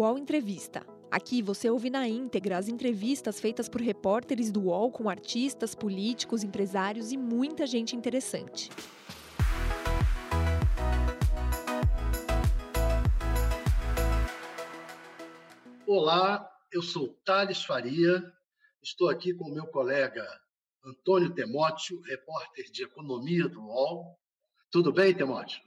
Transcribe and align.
UOL 0.00 0.16
Entrevista. 0.16 0.82
Aqui 1.10 1.42
você 1.42 1.68
ouve 1.68 1.90
na 1.90 2.08
íntegra 2.08 2.56
as 2.56 2.68
entrevistas 2.68 3.38
feitas 3.38 3.68
por 3.68 3.82
repórteres 3.82 4.50
do 4.50 4.62
UOL 4.62 4.90
com 4.90 5.10
artistas, 5.10 5.74
políticos, 5.74 6.42
empresários 6.42 7.12
e 7.12 7.18
muita 7.18 7.66
gente 7.66 7.94
interessante. 7.94 8.70
Olá, 15.86 16.50
eu 16.72 16.80
sou 16.80 17.20
Thales 17.22 17.62
Faria, 17.62 18.22
estou 18.82 19.10
aqui 19.10 19.34
com 19.34 19.50
o 19.50 19.52
meu 19.52 19.66
colega 19.66 20.26
Antônio 20.82 21.34
Temóteo, 21.34 22.00
repórter 22.00 22.70
de 22.72 22.84
economia 22.84 23.46
do 23.46 23.60
UOL. 23.60 24.18
Tudo 24.70 24.94
bem, 24.94 25.14
Temóteo? 25.14 25.60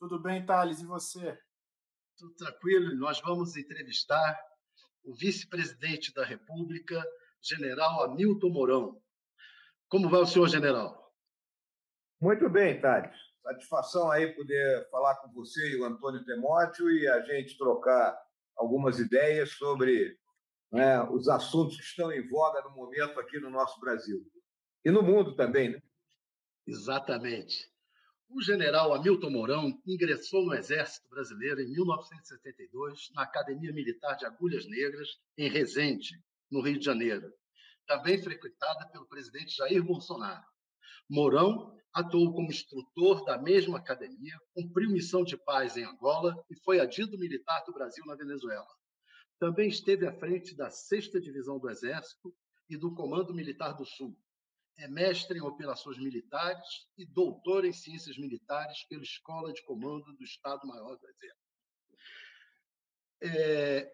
Tudo 0.00 0.20
bem, 0.20 0.44
Thales, 0.44 0.80
e 0.80 0.86
você? 0.86 1.38
Tudo 2.20 2.34
tranquilo, 2.34 2.94
nós 2.96 3.18
vamos 3.22 3.56
entrevistar 3.56 4.38
o 5.02 5.14
vice-presidente 5.14 6.12
da 6.12 6.22
República, 6.22 7.02
general 7.40 8.04
Hamilton 8.04 8.50
Mourão. 8.50 9.02
Como 9.88 10.10
vai 10.10 10.20
o 10.20 10.26
senhor, 10.26 10.46
general? 10.46 11.14
Muito 12.20 12.46
bem, 12.50 12.78
Thales. 12.78 13.16
Satisfação 13.42 14.10
aí 14.10 14.34
poder 14.34 14.86
falar 14.90 15.16
com 15.16 15.32
você 15.32 15.70
e 15.70 15.80
o 15.80 15.86
Antônio 15.86 16.22
Temóteo 16.26 16.90
e 16.90 17.08
a 17.08 17.22
gente 17.22 17.56
trocar 17.56 18.14
algumas 18.54 18.98
ideias 18.98 19.52
sobre 19.52 20.18
né, 20.70 21.02
os 21.04 21.26
assuntos 21.26 21.76
que 21.76 21.82
estão 21.82 22.12
em 22.12 22.28
voga 22.28 22.60
no 22.60 22.72
momento 22.72 23.18
aqui 23.18 23.40
no 23.40 23.48
nosso 23.48 23.80
Brasil. 23.80 24.30
E 24.84 24.90
no 24.90 25.02
mundo 25.02 25.34
também, 25.34 25.70
né? 25.70 25.82
Exatamente. 26.66 27.72
O 28.32 28.40
general 28.40 28.94
Hamilton 28.94 29.28
Mourão 29.28 29.82
ingressou 29.84 30.46
no 30.46 30.54
Exército 30.54 31.08
Brasileiro 31.08 31.60
em 31.60 31.68
1972, 31.72 33.10
na 33.12 33.22
Academia 33.22 33.72
Militar 33.72 34.16
de 34.16 34.24
Agulhas 34.24 34.66
Negras, 34.68 35.08
em 35.36 35.50
Resende, 35.50 36.14
no 36.48 36.60
Rio 36.62 36.78
de 36.78 36.84
Janeiro, 36.84 37.28
também 37.88 38.22
frequentada 38.22 38.88
pelo 38.92 39.08
presidente 39.08 39.56
Jair 39.56 39.82
Bolsonaro. 39.82 40.44
Mourão 41.08 41.76
atuou 41.92 42.32
como 42.32 42.50
instrutor 42.50 43.24
da 43.24 43.36
mesma 43.36 43.78
academia, 43.78 44.38
cumpriu 44.54 44.90
missão 44.90 45.24
de 45.24 45.36
paz 45.36 45.76
em 45.76 45.84
Angola 45.84 46.40
e 46.48 46.54
foi 46.62 46.78
adido 46.78 47.18
militar 47.18 47.64
do 47.66 47.72
Brasil 47.72 48.04
na 48.06 48.14
Venezuela. 48.14 48.68
Também 49.40 49.68
esteve 49.68 50.06
à 50.06 50.12
frente 50.12 50.54
da 50.54 50.70
6 50.70 51.10
Divisão 51.20 51.58
do 51.58 51.68
Exército 51.68 52.32
e 52.68 52.76
do 52.76 52.94
Comando 52.94 53.34
Militar 53.34 53.72
do 53.72 53.84
Sul. 53.84 54.16
É 54.80 54.88
mestre 54.88 55.38
em 55.38 55.42
operações 55.42 55.98
militares 55.98 56.88
e 56.96 57.04
doutor 57.04 57.66
em 57.66 57.72
ciências 57.72 58.16
militares 58.16 58.82
pela 58.84 59.02
Escola 59.02 59.52
de 59.52 59.62
Comando 59.64 60.10
do 60.14 60.24
Estado-Maior 60.24 60.96
do 60.96 61.06
Exército. 61.06 61.50
É, 63.22 63.92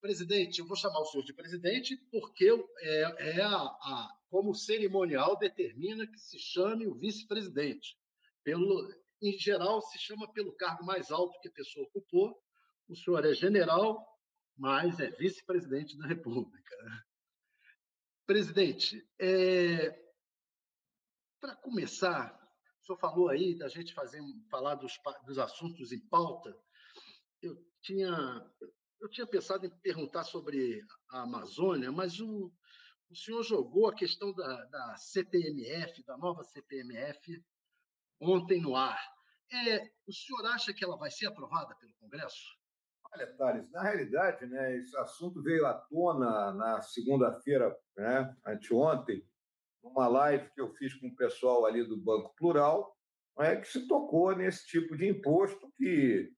presidente, 0.00 0.60
eu 0.60 0.66
vou 0.66 0.76
chamar 0.76 1.00
o 1.00 1.06
senhor 1.06 1.24
de 1.24 1.32
presidente 1.32 1.96
porque 2.12 2.48
é, 2.82 3.38
é 3.38 3.42
a, 3.42 3.56
a, 3.56 4.08
como 4.30 4.50
o 4.50 4.54
cerimonial 4.54 5.36
determina 5.36 6.06
que 6.06 6.20
se 6.20 6.38
chame 6.38 6.86
o 6.86 6.94
vice-presidente. 6.94 7.98
Pelo, 8.44 8.88
em 9.20 9.36
geral, 9.36 9.80
se 9.82 9.98
chama 9.98 10.32
pelo 10.32 10.52
cargo 10.52 10.84
mais 10.84 11.10
alto 11.10 11.40
que 11.40 11.48
a 11.48 11.52
pessoa 11.52 11.86
ocupou. 11.86 12.40
O 12.88 12.94
senhor 12.94 13.24
é 13.24 13.34
general, 13.34 14.06
mas 14.56 15.00
é 15.00 15.10
vice-presidente 15.10 15.98
da 15.98 16.06
República. 16.06 16.76
Presidente, 18.26 19.06
é, 19.20 19.90
para 21.40 21.54
começar, 21.56 22.34
o 22.80 22.86
senhor 22.86 22.98
falou 22.98 23.28
aí 23.28 23.56
da 23.56 23.68
gente 23.68 23.92
fazer, 23.92 24.20
falar 24.50 24.76
dos, 24.76 24.98
dos 25.26 25.38
assuntos 25.38 25.92
em 25.92 26.00
pauta. 26.08 26.56
Eu 27.42 27.56
tinha 27.82 28.42
eu 29.04 29.10
tinha 29.10 29.26
pensado 29.26 29.66
em 29.66 29.70
perguntar 29.80 30.24
sobre 30.24 30.82
a 31.10 31.22
Amazônia, 31.22 31.92
mas 31.92 32.18
o, 32.20 32.50
o 33.10 33.14
senhor 33.14 33.42
jogou 33.42 33.86
a 33.86 33.94
questão 33.94 34.32
da, 34.32 34.64
da 34.64 34.96
CPMF, 34.96 36.02
da 36.04 36.16
nova 36.16 36.42
CPMF, 36.42 37.44
ontem 38.18 38.62
no 38.62 38.74
ar. 38.74 38.98
É, 39.52 39.92
o 40.06 40.12
senhor 40.12 40.46
acha 40.46 40.72
que 40.72 40.82
ela 40.82 40.96
vai 40.96 41.10
ser 41.10 41.26
aprovada 41.26 41.74
pelo 41.76 41.92
Congresso? 41.96 42.58
Olha, 43.14 43.32
Thales, 43.36 43.70
na 43.70 43.80
realidade, 43.80 44.44
né, 44.46 44.76
esse 44.76 44.96
assunto 44.98 45.40
veio 45.40 45.64
à 45.66 45.74
tona 45.74 46.52
na 46.52 46.82
segunda-feira, 46.82 47.76
né, 47.96 48.36
anteontem, 48.44 49.24
numa 49.84 50.08
live 50.08 50.50
que 50.50 50.60
eu 50.60 50.74
fiz 50.74 50.92
com 50.94 51.06
o 51.06 51.14
pessoal 51.14 51.64
ali 51.64 51.84
do 51.84 51.96
Banco 51.96 52.34
Plural, 52.34 52.96
é, 53.38 53.54
que 53.54 53.68
se 53.68 53.86
tocou 53.86 54.34
nesse 54.34 54.66
tipo 54.66 54.96
de 54.96 55.08
imposto 55.08 55.72
que, 55.76 56.32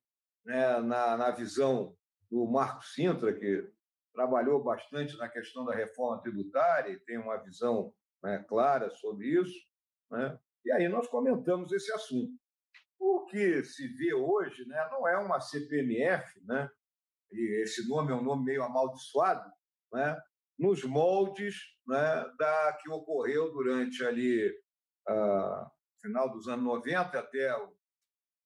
né, 0.44 0.78
na, 0.80 1.16
na 1.16 1.30
visão 1.30 1.96
do 2.30 2.46
Marco 2.46 2.84
Sintra, 2.84 3.32
que 3.32 3.72
trabalhou 4.12 4.62
bastante 4.62 5.16
na 5.16 5.30
questão 5.30 5.64
da 5.64 5.74
reforma 5.74 6.20
tributária 6.20 6.90
e 6.90 7.00
tem 7.00 7.16
uma 7.16 7.38
visão 7.38 7.90
né, 8.22 8.44
clara 8.46 8.90
sobre 8.90 9.28
isso. 9.28 9.58
Né? 10.10 10.38
E 10.64 10.72
aí 10.72 10.88
nós 10.88 11.08
comentamos 11.08 11.72
esse 11.72 11.90
assunto. 11.92 12.32
O 12.98 13.24
que 13.26 13.62
se 13.64 13.88
vê 13.88 14.14
hoje 14.14 14.66
né, 14.66 14.88
não 14.90 15.06
é 15.06 15.18
uma 15.18 15.40
CPMF, 15.40 16.40
né? 16.44 16.68
e 17.30 17.62
esse 17.62 17.86
nome 17.88 18.12
é 18.12 18.14
um 18.14 18.22
nome 18.22 18.44
meio 18.44 18.62
amaldiçoado, 18.62 19.50
né? 19.92 20.16
nos 20.58 20.84
moldes 20.84 21.56
né, 21.86 22.24
da 22.38 22.78
que 22.80 22.90
ocorreu 22.90 23.52
durante 23.52 24.04
ali 24.04 24.48
uh, 25.08 25.70
final 26.00 26.30
dos 26.30 26.48
anos 26.48 26.64
90 26.64 27.18
até 27.18 27.54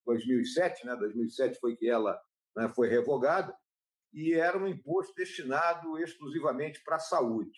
2007, 0.05 0.87
né? 0.87 0.97
2007 0.97 1.59
foi 1.61 1.77
que 1.77 1.88
ela 1.88 2.21
né, 2.56 2.69
foi 2.75 2.88
revogada, 2.88 3.55
e 4.12 4.34
era 4.34 4.59
um 4.59 4.67
imposto 4.67 5.15
destinado 5.15 5.99
exclusivamente 5.99 6.82
para 6.82 6.97
a 6.97 7.00
saúde. 7.00 7.56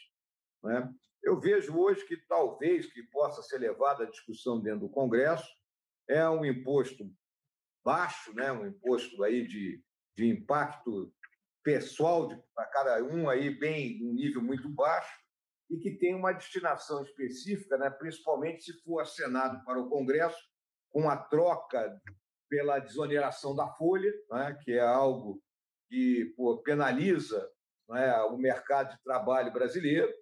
Né? 0.62 0.92
Eu 1.22 1.40
vejo 1.40 1.74
hoje 1.78 2.04
que 2.04 2.16
talvez 2.26 2.92
que 2.92 3.02
possa 3.04 3.42
ser 3.42 3.58
levado 3.58 4.02
à 4.02 4.06
discussão 4.06 4.60
dentro 4.60 4.80
do 4.80 4.90
Congresso 4.90 5.48
é 6.08 6.28
um 6.28 6.44
imposto 6.44 7.04
baixo, 7.84 8.32
né? 8.34 8.52
um 8.52 8.66
imposto 8.66 9.22
aí 9.22 9.46
de, 9.46 9.82
de 10.16 10.28
impacto 10.28 11.12
pessoal 11.62 12.28
para 12.54 12.66
cada 12.66 13.04
um 13.04 13.28
aí 13.28 13.50
bem 13.50 14.04
um 14.04 14.12
nível 14.12 14.42
muito 14.42 14.68
baixo 14.68 15.20
e 15.70 15.78
que 15.78 15.92
tem 15.92 16.14
uma 16.14 16.32
destinação 16.32 17.02
específica, 17.02 17.78
né? 17.78 17.90
principalmente 17.90 18.64
se 18.64 18.82
for 18.82 19.00
acenado 19.00 19.64
para 19.64 19.80
o 19.80 19.88
Congresso 19.88 20.38
com 20.90 21.08
a 21.08 21.16
troca 21.16 22.00
pela 22.48 22.78
desoneração 22.78 23.54
da 23.54 23.68
folha, 23.74 24.12
né? 24.30 24.58
que 24.62 24.72
é 24.72 24.80
algo 24.80 25.42
que 25.88 26.32
pô, 26.36 26.58
penaliza 26.62 27.50
né, 27.88 28.16
o 28.22 28.36
mercado 28.36 28.94
de 28.94 29.02
trabalho 29.02 29.52
brasileiro, 29.52 30.12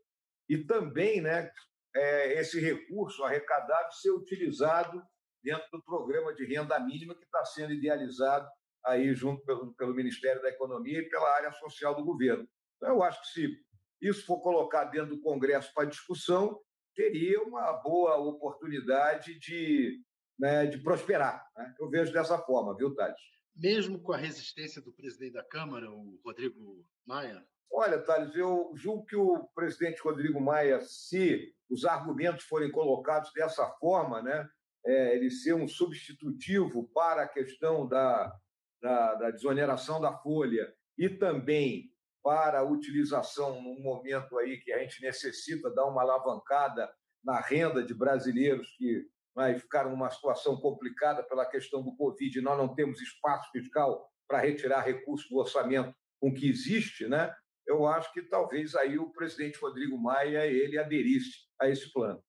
e 0.48 0.58
também 0.58 1.20
né, 1.20 1.50
é, 1.94 2.40
esse 2.40 2.60
recurso 2.60 3.22
arrecadado 3.22 3.94
ser 3.94 4.10
utilizado 4.10 5.02
dentro 5.42 5.66
do 5.72 5.82
programa 5.82 6.34
de 6.34 6.44
renda 6.44 6.78
mínima 6.80 7.14
que 7.14 7.24
está 7.24 7.44
sendo 7.44 7.72
idealizado 7.72 8.48
aí 8.84 9.14
junto 9.14 9.44
pelo, 9.44 9.74
pelo 9.74 9.94
Ministério 9.94 10.40
da 10.40 10.48
Economia 10.48 11.00
e 11.00 11.08
pela 11.08 11.28
área 11.36 11.52
social 11.52 11.94
do 11.94 12.04
governo. 12.04 12.48
Então, 12.76 12.94
eu 12.94 13.02
acho 13.02 13.20
que 13.22 13.28
se 13.28 13.64
isso 14.00 14.24
for 14.24 14.40
colocado 14.40 14.90
dentro 14.90 15.16
do 15.16 15.20
Congresso 15.20 15.72
para 15.74 15.88
discussão, 15.88 16.58
teria 16.94 17.42
uma 17.42 17.72
boa 17.74 18.16
oportunidade 18.16 19.38
de, 19.38 20.02
né, 20.38 20.66
de 20.66 20.78
prosperar. 20.78 21.46
Né? 21.56 21.74
Eu 21.78 21.90
vejo 21.90 22.12
dessa 22.12 22.38
forma, 22.38 22.74
viu, 22.76 22.94
Thales? 22.94 23.20
mesmo 23.60 24.00
com 24.00 24.12
a 24.12 24.16
resistência 24.16 24.80
do 24.80 24.92
presidente 24.92 25.34
da 25.34 25.44
Câmara, 25.44 25.90
o 25.90 26.18
Rodrigo 26.24 26.84
Maia? 27.06 27.44
Olha, 27.70 28.02
Thales, 28.02 28.34
eu 28.34 28.72
julgo 28.74 29.04
que 29.04 29.16
o 29.16 29.48
presidente 29.54 30.00
Rodrigo 30.02 30.40
Maia, 30.40 30.80
se 30.80 31.54
os 31.68 31.84
argumentos 31.84 32.44
forem 32.44 32.70
colocados 32.70 33.30
dessa 33.32 33.68
forma, 33.78 34.22
né, 34.22 34.48
é, 34.84 35.16
ele 35.16 35.30
ser 35.30 35.54
um 35.54 35.68
substitutivo 35.68 36.88
para 36.94 37.22
a 37.22 37.28
questão 37.28 37.86
da, 37.86 38.32
da, 38.80 39.14
da 39.14 39.30
desoneração 39.30 40.00
da 40.00 40.16
folha 40.18 40.72
e 40.98 41.08
também 41.08 41.90
para 42.22 42.60
a 42.60 42.64
utilização 42.64 43.62
num 43.62 43.80
momento 43.80 44.38
aí 44.38 44.58
que 44.58 44.72
a 44.72 44.78
gente 44.78 45.02
necessita 45.02 45.70
dar 45.70 45.86
uma 45.86 46.02
alavancada 46.02 46.90
na 47.24 47.40
renda 47.40 47.82
de 47.82 47.94
brasileiros 47.94 48.68
que 48.76 49.06
né, 49.36 49.52
e 49.52 49.58
ficaram 49.58 49.90
numa 49.90 50.10
situação 50.10 50.56
complicada 50.60 51.22
pela 51.22 51.46
questão 51.46 51.82
do 51.82 51.94
Covid, 51.96 52.38
e 52.38 52.42
nós 52.42 52.58
não 52.58 52.74
temos 52.74 53.00
espaço 53.00 53.50
fiscal 53.52 54.10
para 54.28 54.40
retirar 54.40 54.80
recursos 54.80 55.28
do 55.28 55.36
orçamento 55.36 55.94
com 56.20 56.34
que 56.34 56.48
existe, 56.48 57.06
né? 57.06 57.34
eu 57.70 57.86
acho 57.86 58.12
que 58.12 58.22
talvez 58.22 58.74
aí 58.74 58.98
o 58.98 59.12
presidente 59.12 59.58
Rodrigo 59.60 59.96
Maia 59.96 60.44
ele 60.44 60.76
aderisse 60.76 61.46
a 61.60 61.68
esse 61.68 61.92
plano. 61.92 62.20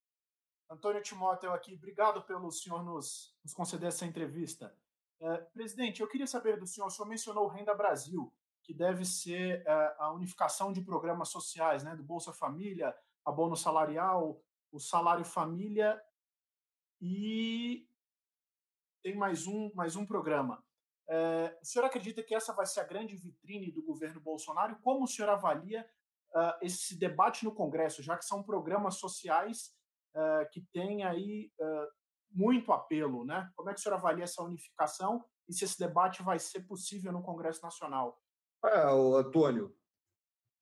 Antônio 0.71 1.01
Timóteo 1.01 1.51
aqui, 1.51 1.75
obrigado 1.75 2.21
pelo 2.21 2.49
senhor 2.49 2.81
nos, 2.81 3.35
nos 3.43 3.53
conceder 3.53 3.89
essa 3.89 4.05
entrevista. 4.05 4.73
É, 5.19 5.37
presidente, 5.53 5.99
eu 5.99 6.07
queria 6.07 6.25
saber 6.25 6.57
do 6.57 6.65
senhor, 6.65 6.87
o 6.87 6.89
senhor 6.89 7.09
mencionou 7.09 7.43
o 7.43 7.49
Renda 7.49 7.75
Brasil, 7.75 8.33
que 8.63 8.73
deve 8.73 9.03
ser 9.03 9.67
é, 9.67 9.95
a 9.99 10.13
unificação 10.13 10.71
de 10.71 10.81
programas 10.81 11.27
sociais, 11.27 11.83
né, 11.83 11.93
do 11.93 12.03
Bolsa 12.03 12.31
Família, 12.31 12.95
abono 13.25 13.57
salarial, 13.57 14.41
o 14.71 14.79
salário 14.79 15.25
família 15.25 16.01
e 17.01 17.85
tem 19.03 19.13
mais 19.13 19.47
um, 19.47 19.73
mais 19.75 19.97
um 19.97 20.05
programa. 20.05 20.63
É, 21.05 21.59
o 21.61 21.65
senhor 21.65 21.83
acredita 21.83 22.23
que 22.23 22.33
essa 22.33 22.53
vai 22.53 22.65
ser 22.65 22.79
a 22.79 22.85
grande 22.85 23.17
vitrine 23.17 23.69
do 23.73 23.83
governo 23.83 24.21
Bolsonaro? 24.21 24.79
Como 24.81 25.03
o 25.03 25.07
senhor 25.07 25.27
avalia 25.27 25.85
uh, 26.33 26.53
esse 26.61 26.97
debate 26.97 27.43
no 27.43 27.53
Congresso, 27.53 28.01
já 28.01 28.17
que 28.17 28.23
são 28.23 28.41
programas 28.41 28.95
sociais 28.95 29.75
uh, 30.15 30.49
que 30.51 30.61
têm 30.73 31.03
aí 31.03 31.51
uh, 31.59 31.87
muito 32.31 32.71
apelo, 32.71 33.25
né? 33.25 33.49
Como 33.55 33.69
é 33.69 33.73
que 33.73 33.79
o 33.79 33.83
senhor 33.83 33.95
avalia 33.95 34.23
essa 34.23 34.43
unificação 34.43 35.23
e 35.47 35.53
se 35.53 35.65
esse 35.65 35.77
debate 35.77 36.23
vai 36.23 36.39
ser 36.39 36.61
possível 36.61 37.11
no 37.11 37.23
Congresso 37.23 37.61
Nacional? 37.61 38.17
É, 38.63 38.83
Antônio, 39.19 39.75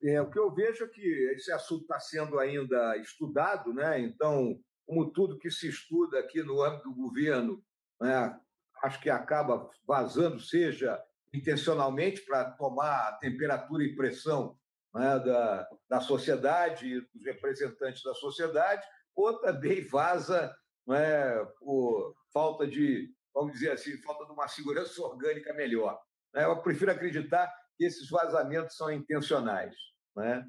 é, 0.02 0.22
o 0.22 0.30
que 0.30 0.40
eu 0.40 0.54
vejo 0.54 0.86
é 0.86 0.88
que 0.88 1.06
esse 1.36 1.52
assunto 1.52 1.82
está 1.82 2.00
sendo 2.00 2.40
ainda 2.40 2.98
estudado, 2.98 3.74
né? 3.74 4.00
Então, 4.00 4.60
como 4.86 5.12
tudo 5.12 5.38
que 5.38 5.52
se 5.52 5.68
estuda 5.68 6.20
aqui 6.20 6.42
no 6.42 6.64
âmbito 6.64 6.90
do 6.90 6.96
governo, 6.96 7.64
né, 8.02 8.40
acho 8.82 9.00
que 9.02 9.10
acaba 9.10 9.70
vazando, 9.86 10.40
seja 10.40 11.00
intencionalmente 11.34 12.26
para 12.26 12.52
tomar 12.52 13.10
a 13.10 13.18
temperatura 13.18 13.84
e 13.84 13.96
pressão 13.96 14.58
né, 14.96 15.20
da, 15.20 15.70
da 15.88 16.02
sociedade, 16.02 17.02
dos 17.14 17.24
representantes 17.26 18.02
da 18.02 18.14
sociedade, 18.16 18.84
ou 19.16 19.40
também 19.40 19.86
vaza 19.88 20.54
né, 20.88 21.46
por 21.60 22.16
falta 22.34 22.68
de, 22.68 23.14
vamos 23.34 23.54
dizer 23.54 23.72
assim, 23.72 23.98
falta 24.02 24.26
de 24.26 24.32
uma 24.32 24.48
segurança 24.48 25.02
orgânica 25.02 25.54
melhor. 25.54 26.00
Né? 26.34 26.46
Eu 26.46 26.62
prefiro 26.62 26.92
acreditar 26.92 27.52
que 27.78 27.86
esses 27.86 28.10
vazamentos 28.10 28.76
são 28.76 28.92
intencionais. 28.92 29.76
Né? 30.16 30.46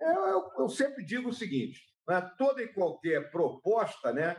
Eu, 0.00 0.26
eu, 0.26 0.50
eu 0.58 0.68
sempre 0.68 1.04
digo 1.04 1.30
o 1.30 1.34
seguinte: 1.34 1.80
né, 2.08 2.20
toda 2.38 2.62
e 2.62 2.72
qualquer 2.72 3.30
proposta, 3.30 4.12
né, 4.12 4.36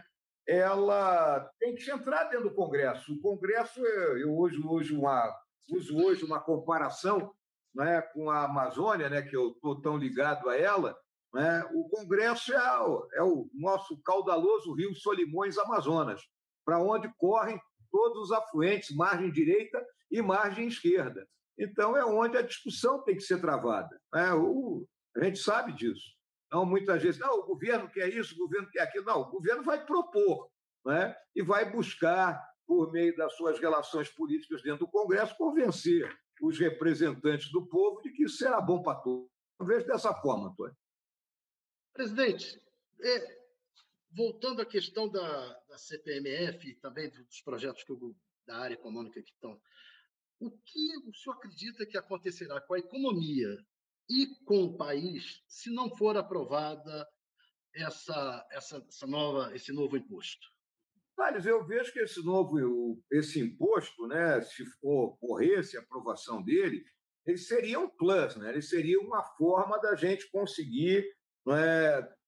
ela 0.48 1.50
tem 1.60 1.76
que 1.76 1.90
entrar 1.92 2.26
dentro 2.26 2.50
do 2.50 2.56
Congresso. 2.56 3.14
O 3.14 3.20
Congresso, 3.20 3.80
eu 3.86 4.34
uso 4.34 4.68
hoje 4.70 4.94
uma, 4.94 5.34
uso 5.70 5.98
hoje 5.98 6.24
uma 6.24 6.40
comparação 6.40 7.34
né, 7.76 8.02
com 8.14 8.30
a 8.30 8.46
Amazônia, 8.46 9.10
né, 9.10 9.22
que 9.22 9.36
eu 9.36 9.52
estou 9.52 9.82
tão 9.82 9.98
ligado 9.98 10.50
a 10.50 10.58
ela. 10.58 10.98
Né, 11.38 11.64
o 11.72 11.88
Congresso 11.88 12.52
é 12.52 12.80
o, 12.82 13.08
é 13.14 13.22
o 13.22 13.48
nosso 13.54 13.96
caudaloso 14.02 14.74
rio 14.74 14.96
Solimões 14.96 15.56
Amazonas, 15.56 16.20
para 16.66 16.82
onde 16.82 17.14
correm 17.16 17.62
todos 17.92 18.24
os 18.24 18.32
afluentes, 18.32 18.90
margem 18.96 19.32
direita 19.32 19.86
e 20.10 20.20
margem 20.20 20.68
esquerda. 20.68 21.30
Então, 21.56 21.96
é 21.96 22.04
onde 22.04 22.38
a 22.38 22.42
discussão 22.42 23.04
tem 23.04 23.16
que 23.16 23.22
ser 23.22 23.40
travada. 23.40 24.02
Né? 24.12 24.34
O, 24.34 24.88
a 25.16 25.26
gente 25.26 25.38
sabe 25.38 25.74
disso. 25.74 26.08
Então, 26.48 26.66
muitas 26.66 27.04
vezes, 27.04 27.20
não, 27.22 27.42
o 27.42 27.46
governo 27.46 27.88
quer 27.88 28.12
isso, 28.12 28.34
o 28.34 28.40
governo 28.40 28.68
quer 28.72 28.82
aquilo. 28.82 29.06
Não, 29.06 29.22
o 29.22 29.30
governo 29.30 29.62
vai 29.62 29.86
propor 29.86 30.50
né? 30.88 31.16
e 31.36 31.44
vai 31.44 31.72
buscar, 31.72 32.44
por 32.66 32.92
meio 32.92 33.16
das 33.16 33.36
suas 33.36 33.60
relações 33.60 34.10
políticas 34.10 34.64
dentro 34.64 34.88
do 34.88 34.92
Congresso, 34.92 35.38
convencer 35.38 36.12
os 36.42 36.58
representantes 36.58 37.52
do 37.52 37.68
povo 37.68 38.02
de 38.02 38.10
que 38.10 38.24
isso 38.24 38.38
será 38.38 38.60
bom 38.60 38.82
para 38.82 38.98
todos. 38.98 39.30
Eu 39.60 39.68
vejo 39.68 39.86
dessa 39.86 40.12
forma, 40.16 40.50
Antônio. 40.50 40.76
Presidente, 41.98 42.62
é, 43.02 43.38
voltando 44.12 44.62
à 44.62 44.66
questão 44.68 45.10
da, 45.10 45.54
da 45.68 45.80
CPMF 45.80 46.70
e 46.70 46.76
também 46.76 47.10
dos 47.10 47.42
projetos 47.42 47.84
que 47.84 47.92
da 48.46 48.60
área 48.60 48.76
econômica 48.76 49.20
que 49.20 49.32
estão, 49.32 49.60
o 50.40 50.52
que 50.52 50.98
o 51.10 51.16
senhor 51.16 51.36
acredita 51.38 51.88
que 51.88 51.98
acontecerá 51.98 52.62
com 52.62 52.76
a 52.76 52.80
economia 52.80 53.58
e 54.08 54.28
com 54.46 54.66
o 54.66 54.78
país 54.78 55.44
se 55.48 55.74
não 55.74 55.90
for 55.98 56.16
aprovada 56.16 57.08
essa, 57.74 58.48
essa, 58.52 58.78
essa 58.88 59.08
nova, 59.08 59.56
esse 59.56 59.74
novo 59.74 59.98
imposto? 59.98 60.46
Thales, 61.16 61.48
eu 61.48 61.66
vejo 61.66 61.92
que 61.92 62.00
esse 62.00 62.24
novo 62.24 63.04
esse 63.12 63.40
imposto, 63.40 64.06
né, 64.06 64.40
se 64.42 64.64
ocorresse 64.84 65.76
a 65.76 65.82
aprovação 65.82 66.44
dele, 66.44 66.86
ele 67.26 67.40
seria 67.40 67.80
um 67.80 67.90
plus, 67.90 68.36
né? 68.36 68.52
ele 68.52 68.62
seria 68.62 69.00
uma 69.02 69.24
forma 69.36 69.80
da 69.80 69.96
gente 69.96 70.30
conseguir 70.30 71.17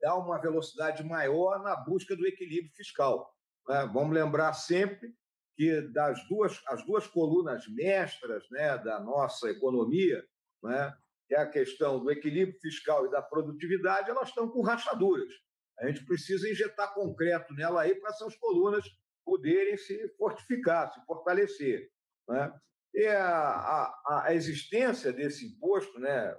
dar 0.02 0.16
uma 0.16 0.40
velocidade 0.40 1.04
maior 1.04 1.62
na 1.62 1.76
busca 1.76 2.16
do 2.16 2.26
equilíbrio 2.26 2.72
fiscal. 2.76 3.34
Né? 3.68 3.90
Vamos 3.94 4.14
lembrar 4.14 4.54
sempre 4.54 5.14
que 5.56 5.82
das 5.82 6.26
duas, 6.28 6.62
as 6.68 6.86
duas 6.86 7.06
colunas 7.08 7.68
mestras 7.68 8.50
né, 8.50 8.78
da 8.78 9.00
nossa 9.00 9.50
economia, 9.50 10.24
né, 10.64 10.94
que 11.28 11.36
é 11.36 11.40
a 11.40 11.50
questão 11.50 12.00
do 12.00 12.10
equilíbrio 12.10 12.58
fiscal 12.62 13.06
e 13.06 13.12
da 13.12 13.22
produtividade, 13.22 14.10
elas 14.10 14.30
estão 14.30 14.50
com 14.50 14.62
rachaduras. 14.62 15.32
A 15.80 15.88
gente 15.88 16.06
precisa 16.06 16.50
injetar 16.50 16.94
concreto 16.94 17.54
nela 17.54 17.82
aí 17.82 17.96
para 17.96 18.10
essas 18.10 18.36
colunas 18.38 18.86
poderem 19.26 19.78
se 19.78 20.10
fortificar, 20.18 20.92
se 20.94 21.06
fortalecer. 21.06 21.90
Né? 22.28 22.54
E 22.94 23.06
a, 23.08 23.30
a, 23.30 24.24
a, 24.26 24.34
existência 24.34 25.14
desse 25.14 25.46
imposto, 25.46 26.00
né, 26.00 26.34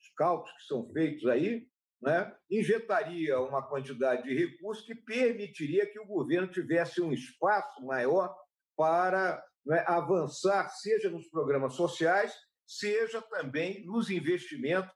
os 0.00 0.08
cálculos 0.16 0.52
que 0.56 0.64
são 0.64 0.90
feitos 0.92 1.26
aí, 1.26 1.68
né, 2.02 2.34
injetaria 2.50 3.38
uma 3.40 3.62
quantidade 3.62 4.24
de 4.24 4.34
recursos 4.34 4.84
que 4.84 4.94
permitiria 4.94 5.86
que 5.86 6.00
o 6.00 6.06
governo 6.06 6.48
tivesse 6.48 7.00
um 7.00 7.12
espaço 7.12 7.80
maior 7.84 8.36
para 8.76 9.42
né, 9.64 9.84
avançar, 9.86 10.68
seja 10.68 11.08
nos 11.08 11.28
programas 11.28 11.74
sociais, 11.74 12.34
seja 12.66 13.22
também 13.22 13.86
nos 13.86 14.10
investimentos 14.10 14.92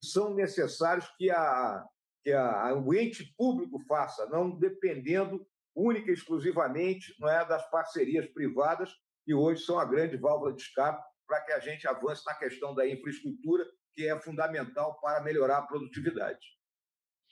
que 0.00 0.08
são 0.08 0.34
necessários 0.34 1.06
que, 1.18 1.30
a, 1.30 1.84
que 2.24 2.32
a, 2.32 2.74
o 2.74 2.94
ente 2.94 3.34
público 3.36 3.78
faça, 3.86 4.26
não 4.26 4.58
dependendo 4.58 5.46
única 5.74 6.10
e 6.10 6.14
exclusivamente 6.14 7.14
não 7.20 7.28
é, 7.28 7.46
das 7.46 7.68
parcerias 7.70 8.26
privadas, 8.28 8.90
que 9.26 9.34
hoje 9.34 9.62
são 9.62 9.78
a 9.78 9.84
grande 9.84 10.16
válvula 10.16 10.54
de 10.54 10.62
escape 10.62 11.04
para 11.26 11.42
que 11.42 11.52
a 11.52 11.60
gente 11.60 11.86
avance 11.86 12.22
na 12.24 12.34
questão 12.34 12.74
da 12.74 12.88
infraestrutura, 12.88 13.66
que 13.96 14.06
é 14.06 14.20
fundamental 14.20 15.00
para 15.00 15.22
melhorar 15.22 15.58
a 15.58 15.66
produtividade. 15.66 16.46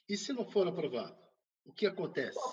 E 0.08 0.16
se 0.16 0.32
não 0.32 0.50
for 0.50 0.66
aprovado, 0.66 1.16
o 1.64 1.72
que 1.72 1.87
acontece? 1.87 2.34
Bom, 2.34 2.52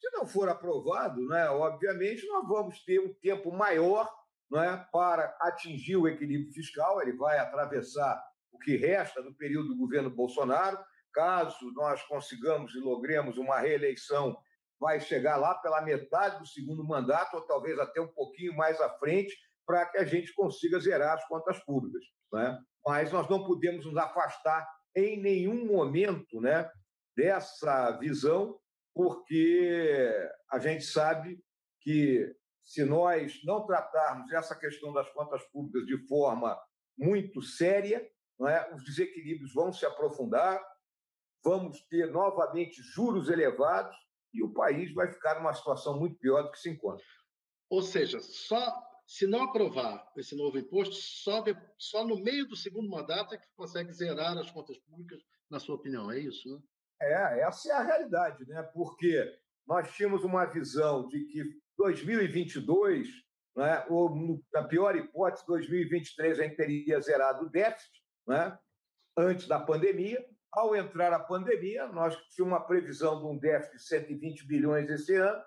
se 0.00 0.10
não 0.10 0.26
for 0.26 0.48
aprovado, 0.48 1.24
né, 1.28 1.48
obviamente, 1.48 2.26
nós 2.26 2.46
vamos 2.48 2.84
ter 2.84 2.98
um 2.98 3.14
tempo 3.14 3.52
maior 3.52 4.12
né, 4.50 4.86
para 4.92 5.34
atingir 5.40 5.96
o 5.96 6.08
equilíbrio 6.08 6.52
fiscal. 6.52 7.00
Ele 7.00 7.16
vai 7.16 7.38
atravessar 7.38 8.20
o 8.52 8.58
que 8.58 8.76
resta 8.76 9.22
do 9.22 9.34
período 9.34 9.68
do 9.68 9.78
governo 9.78 10.10
Bolsonaro. 10.10 10.78
Caso 11.12 11.72
nós 11.74 12.02
consigamos 12.02 12.74
e 12.74 12.80
logremos 12.80 13.38
uma 13.38 13.60
reeleição 13.60 14.36
vai 14.84 15.00
chegar 15.00 15.36
lá 15.36 15.54
pela 15.54 15.80
metade 15.80 16.38
do 16.38 16.46
segundo 16.46 16.84
mandato, 16.84 17.34
ou 17.36 17.46
talvez 17.46 17.78
até 17.78 18.00
um 18.00 18.08
pouquinho 18.08 18.54
mais 18.54 18.78
à 18.80 18.90
frente, 18.98 19.34
para 19.64 19.86
que 19.86 19.98
a 19.98 20.04
gente 20.04 20.34
consiga 20.34 20.78
zerar 20.78 21.14
as 21.14 21.26
contas 21.26 21.58
públicas. 21.64 22.04
Né? 22.32 22.58
Mas 22.86 23.12
nós 23.12 23.28
não 23.28 23.44
podemos 23.44 23.86
nos 23.86 23.96
afastar 23.96 24.68
em 24.94 25.20
nenhum 25.20 25.66
momento 25.66 26.40
né, 26.40 26.70
dessa 27.16 27.92
visão, 27.98 28.58
porque 28.94 30.10
a 30.50 30.58
gente 30.58 30.84
sabe 30.84 31.42
que 31.80 32.34
se 32.62 32.84
nós 32.84 33.40
não 33.44 33.66
tratarmos 33.66 34.32
essa 34.32 34.54
questão 34.54 34.92
das 34.92 35.08
contas 35.10 35.42
públicas 35.50 35.86
de 35.86 35.98
forma 36.06 36.58
muito 36.96 37.42
séria, 37.42 38.08
é? 38.48 38.74
os 38.74 38.84
desequilíbrios 38.84 39.52
vão 39.52 39.72
se 39.72 39.84
aprofundar, 39.84 40.60
vamos 41.42 41.82
ter 41.88 42.10
novamente 42.10 42.82
juros 42.82 43.28
elevados, 43.28 43.96
e 44.32 44.42
o 44.42 44.52
país 44.52 44.92
vai 44.92 45.12
ficar 45.12 45.36
numa 45.36 45.54
situação 45.54 45.98
muito 45.98 46.18
pior 46.18 46.42
do 46.42 46.50
que 46.50 46.58
se 46.58 46.68
encontra. 46.68 47.04
Ou 47.70 47.82
seja, 47.82 48.18
só 48.20 48.58
se 49.06 49.26
não 49.26 49.44
aprovar 49.44 50.10
esse 50.16 50.34
novo 50.36 50.58
imposto, 50.58 50.94
só, 50.94 51.40
de, 51.40 51.56
só 51.78 52.06
no 52.06 52.16
meio 52.16 52.46
do 52.46 52.56
segundo 52.56 52.88
mandato 52.88 53.34
é 53.34 53.38
que 53.38 53.46
consegue 53.54 53.92
zerar 53.92 54.36
as 54.38 54.50
contas 54.50 54.78
públicas, 54.78 55.20
na 55.50 55.58
sua 55.58 55.76
opinião, 55.76 56.10
é 56.10 56.18
isso? 56.18 56.48
Né? 56.48 56.62
É, 57.02 57.40
essa 57.40 57.68
é 57.70 57.72
a 57.72 57.82
realidade, 57.82 58.46
né? 58.46 58.62
porque 58.74 59.32
nós 59.66 59.90
tínhamos 59.94 60.24
uma 60.24 60.44
visão 60.46 61.06
de 61.08 61.24
que 61.26 61.42
2022, 61.76 63.08
né, 63.56 63.84
ou 63.88 64.40
na 64.52 64.62
pior 64.64 64.96
hipótese, 64.96 65.46
2023 65.46 66.38
a 66.38 66.42
gente 66.44 66.56
teria 66.56 67.00
zerado 67.00 67.46
o 67.46 67.50
déficit, 67.50 67.92
né, 68.26 68.58
antes 69.16 69.46
da 69.46 69.58
pandemia, 69.58 70.24
ao 70.54 70.76
entrar 70.76 71.12
a 71.12 71.18
pandemia, 71.18 71.86
nós 71.88 72.16
tínhamos 72.28 72.54
uma 72.56 72.64
previsão 72.64 73.18
de 73.18 73.26
um 73.26 73.36
déficit 73.36 73.76
de 73.76 73.82
120 73.82 74.46
bilhões 74.46 74.88
esse 74.88 75.14
ano. 75.16 75.42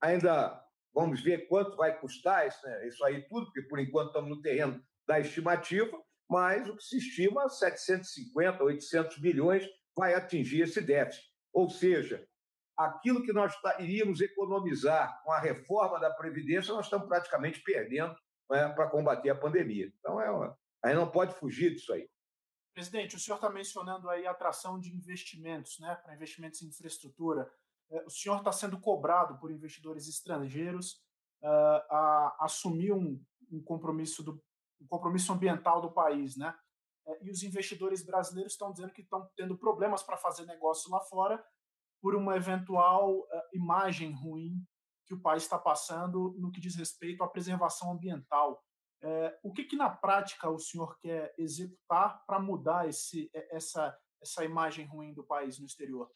Ainda 0.00 0.58
vamos 0.94 1.22
ver 1.22 1.46
quanto 1.48 1.76
vai 1.76 1.98
custar 1.98 2.46
isso, 2.46 2.64
né? 2.66 2.86
isso 2.86 3.04
aí 3.04 3.26
tudo, 3.28 3.46
porque 3.46 3.62
por 3.62 3.78
enquanto 3.78 4.08
estamos 4.08 4.30
no 4.30 4.42
terreno 4.42 4.82
da 5.06 5.18
estimativa, 5.18 6.00
mas 6.30 6.68
o 6.68 6.76
que 6.76 6.84
se 6.84 6.98
estima 6.98 7.48
750, 7.48 8.62
800 8.62 9.18
bilhões 9.18 9.66
vai 9.96 10.14
atingir 10.14 10.62
esse 10.62 10.80
déficit. 10.80 11.24
Ou 11.52 11.68
seja, 11.68 12.26
aquilo 12.76 13.22
que 13.22 13.32
nós 13.32 13.54
iríamos 13.78 14.20
economizar 14.20 15.22
com 15.22 15.32
a 15.32 15.38
reforma 15.38 16.00
da 16.00 16.10
Previdência, 16.10 16.72
nós 16.72 16.86
estamos 16.86 17.06
praticamente 17.06 17.62
perdendo 17.62 18.14
né, 18.50 18.68
para 18.70 18.88
combater 18.88 19.30
a 19.30 19.34
pandemia. 19.34 19.92
Então, 19.98 20.20
é 20.20 20.30
uma... 20.30 20.58
aí 20.82 20.94
não 20.94 21.10
pode 21.10 21.34
fugir 21.34 21.74
disso 21.74 21.92
aí. 21.92 22.08
Presidente, 22.74 23.16
o 23.16 23.18
senhor 23.18 23.36
está 23.36 23.50
mencionando 23.50 24.08
aí 24.08 24.26
a 24.26 24.30
atração 24.30 24.80
de 24.80 24.90
investimentos, 24.90 25.78
né, 25.78 25.94
para 25.96 26.14
investimentos 26.14 26.62
em 26.62 26.68
infraestrutura. 26.68 27.50
É, 27.92 28.04
o 28.06 28.10
senhor 28.10 28.38
está 28.38 28.50
sendo 28.50 28.80
cobrado 28.80 29.38
por 29.38 29.50
investidores 29.50 30.08
estrangeiros 30.08 30.94
uh, 31.42 31.82
a 31.90 32.36
assumir 32.40 32.92
um, 32.92 33.22
um 33.50 33.62
compromisso 33.62 34.22
do 34.22 34.42
um 34.80 34.86
compromisso 34.88 35.32
ambiental 35.32 35.80
do 35.80 35.92
país, 35.92 36.36
né? 36.36 36.52
É, 37.06 37.24
e 37.24 37.30
os 37.30 37.42
investidores 37.44 38.04
brasileiros 38.04 38.54
estão 38.54 38.72
dizendo 38.72 38.92
que 38.92 39.02
estão 39.02 39.30
tendo 39.36 39.56
problemas 39.56 40.02
para 40.02 40.16
fazer 40.16 40.44
negócio 40.44 40.90
lá 40.90 41.00
fora 41.00 41.44
por 42.00 42.16
uma 42.16 42.36
eventual 42.36 43.20
uh, 43.20 43.26
imagem 43.52 44.12
ruim 44.12 44.64
que 45.06 45.14
o 45.14 45.20
país 45.20 45.42
está 45.42 45.58
passando 45.58 46.34
no 46.38 46.50
que 46.50 46.60
diz 46.60 46.74
respeito 46.74 47.22
à 47.22 47.28
preservação 47.28 47.92
ambiental. 47.92 48.64
É, 49.02 49.38
o 49.42 49.52
que, 49.52 49.64
que, 49.64 49.76
na 49.76 49.90
prática 49.90 50.48
o 50.48 50.58
senhor 50.58 50.96
quer 50.98 51.34
executar 51.36 52.24
para 52.24 52.38
mudar 52.38 52.88
esse, 52.88 53.28
essa, 53.50 53.96
essa 54.20 54.44
imagem 54.44 54.86
ruim 54.86 55.12
do 55.12 55.24
país 55.24 55.58
no 55.58 55.66
exterior? 55.66 56.08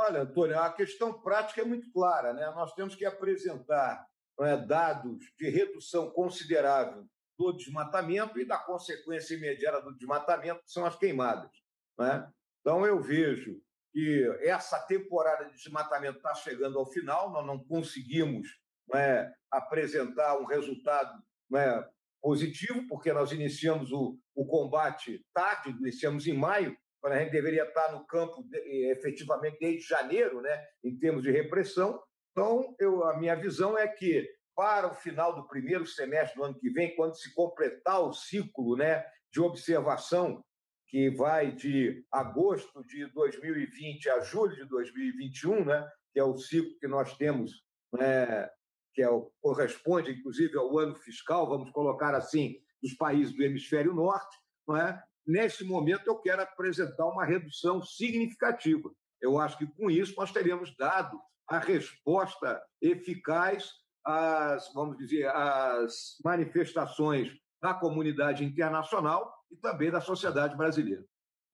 Olha, 0.00 0.22
Antônio, 0.22 0.58
a 0.58 0.72
questão 0.72 1.20
prática 1.20 1.60
é 1.60 1.64
muito 1.64 1.90
clara. 1.90 2.32
Né? 2.32 2.46
Nós 2.50 2.72
temos 2.74 2.94
que 2.94 3.04
apresentar 3.04 4.06
é, 4.40 4.56
dados 4.56 5.24
de 5.36 5.48
redução 5.48 6.10
considerável 6.10 7.04
do 7.36 7.52
desmatamento 7.52 8.38
e 8.38 8.46
da 8.46 8.58
consequência 8.58 9.34
imediata 9.34 9.82
do 9.82 9.96
desmatamento, 9.96 10.62
que 10.62 10.70
são 10.70 10.86
as 10.86 10.96
queimadas. 10.96 11.50
Né? 11.98 12.30
Então, 12.60 12.86
eu 12.86 13.00
vejo 13.00 13.60
que 13.92 14.24
essa 14.42 14.78
temporada 14.86 15.46
de 15.46 15.56
desmatamento 15.56 16.18
está 16.18 16.34
chegando 16.34 16.78
ao 16.78 16.86
final, 16.86 17.32
nós 17.32 17.46
não 17.46 17.58
conseguimos 17.64 18.48
né, 18.88 19.32
apresentar 19.50 20.38
um 20.38 20.44
resultado 20.44 21.22
né, 21.50 21.88
positivo, 22.20 22.86
porque 22.86 23.12
nós 23.12 23.32
iniciamos 23.32 23.90
o, 23.90 24.18
o 24.34 24.46
combate 24.46 25.24
tarde, 25.32 25.70
iniciamos 25.70 26.26
em 26.26 26.36
maio, 26.36 26.76
quando 27.00 27.14
a 27.14 27.18
gente 27.18 27.30
deveria 27.30 27.64
estar 27.64 27.92
no 27.92 28.06
campo 28.06 28.42
de, 28.42 28.58
efetivamente 28.90 29.58
desde 29.60 29.86
janeiro, 29.86 30.40
né, 30.40 30.64
em 30.84 30.96
termos 30.98 31.22
de 31.22 31.30
repressão. 31.30 32.02
Então, 32.32 32.74
eu, 32.78 33.04
a 33.04 33.18
minha 33.18 33.34
visão 33.34 33.76
é 33.76 33.86
que 33.88 34.28
para 34.54 34.90
o 34.90 34.94
final 34.94 35.34
do 35.34 35.46
primeiro 35.46 35.86
semestre 35.86 36.36
do 36.36 36.44
ano 36.44 36.58
que 36.58 36.70
vem, 36.70 36.94
quando 36.96 37.16
se 37.16 37.32
completar 37.34 38.00
o 38.00 38.12
ciclo 38.12 38.76
né, 38.76 39.04
de 39.32 39.40
observação, 39.40 40.44
que 40.88 41.10
vai 41.10 41.52
de 41.52 42.04
agosto 42.10 42.82
de 42.84 43.06
2020 43.12 44.08
a 44.10 44.20
julho 44.20 44.56
de 44.56 44.64
2021, 44.64 45.64
né, 45.64 45.88
que 46.12 46.18
é 46.18 46.24
o 46.24 46.36
ciclo 46.36 46.76
que 46.80 46.88
nós 46.88 47.16
temos, 47.16 47.62
né, 47.92 48.48
que 48.92 49.02
é 49.02 49.08
o, 49.08 49.30
corresponde, 49.40 50.10
inclusive, 50.10 50.56
ao 50.56 50.76
ano 50.76 50.96
fiscal, 50.96 51.48
vamos 51.48 51.70
colocar 51.70 52.14
assim, 52.14 52.56
dos 52.82 52.94
países 52.94 53.34
do 53.34 53.44
hemisfério 53.44 53.94
norte, 53.94 54.36
não 54.66 54.76
é? 54.76 55.02
Nesse 55.28 55.62
momento, 55.62 56.06
eu 56.06 56.16
quero 56.16 56.40
apresentar 56.40 57.04
uma 57.04 57.22
redução 57.22 57.82
significativa. 57.82 58.90
Eu 59.20 59.38
acho 59.38 59.58
que, 59.58 59.66
com 59.66 59.90
isso, 59.90 60.14
nós 60.16 60.32
teremos 60.32 60.74
dado 60.74 61.20
a 61.46 61.58
resposta 61.58 62.58
eficaz 62.80 63.70
às, 64.02 64.72
vamos 64.72 64.96
dizer, 64.96 65.28
às 65.28 66.16
manifestações 66.24 67.30
da 67.60 67.74
comunidade 67.74 68.42
internacional 68.42 69.30
e 69.50 69.56
também 69.56 69.90
da 69.90 70.00
sociedade 70.00 70.56
brasileira. 70.56 71.04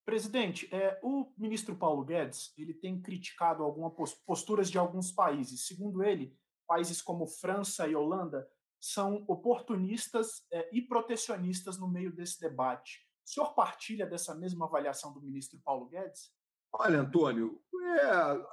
Presidente, 0.04 0.72
é, 0.72 1.00
o 1.02 1.32
ministro 1.36 1.74
Paulo 1.74 2.04
Guedes 2.04 2.52
ele 2.56 2.74
tem 2.74 3.02
criticado 3.02 3.64
algumas 3.64 4.14
posturas 4.24 4.70
de 4.70 4.78
alguns 4.78 5.10
países. 5.10 5.66
Segundo 5.66 6.04
ele, 6.04 6.38
países 6.64 7.02
como 7.02 7.26
França 7.26 7.88
e 7.88 7.96
Holanda 7.96 8.48
são 8.78 9.24
oportunistas 9.26 10.46
é, 10.52 10.68
e 10.72 10.80
protecionistas 10.80 11.76
no 11.76 11.88
meio 11.88 12.14
desse 12.14 12.38
debate. 12.38 13.03
O 13.24 13.28
senhor 13.28 13.54
partilha 13.54 14.06
dessa 14.06 14.34
mesma 14.34 14.66
avaliação 14.66 15.12
do 15.12 15.22
ministro 15.22 15.58
Paulo 15.64 15.86
Guedes? 15.86 16.30
Olha, 16.72 17.00
Antônio, 17.00 17.60
é, 17.94 18.00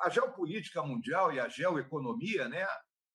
a 0.06 0.10
geopolítica 0.10 0.82
mundial 0.84 1.34
e 1.34 1.40
a 1.40 1.50
geoeconomia 1.50 2.48
né, 2.48 2.66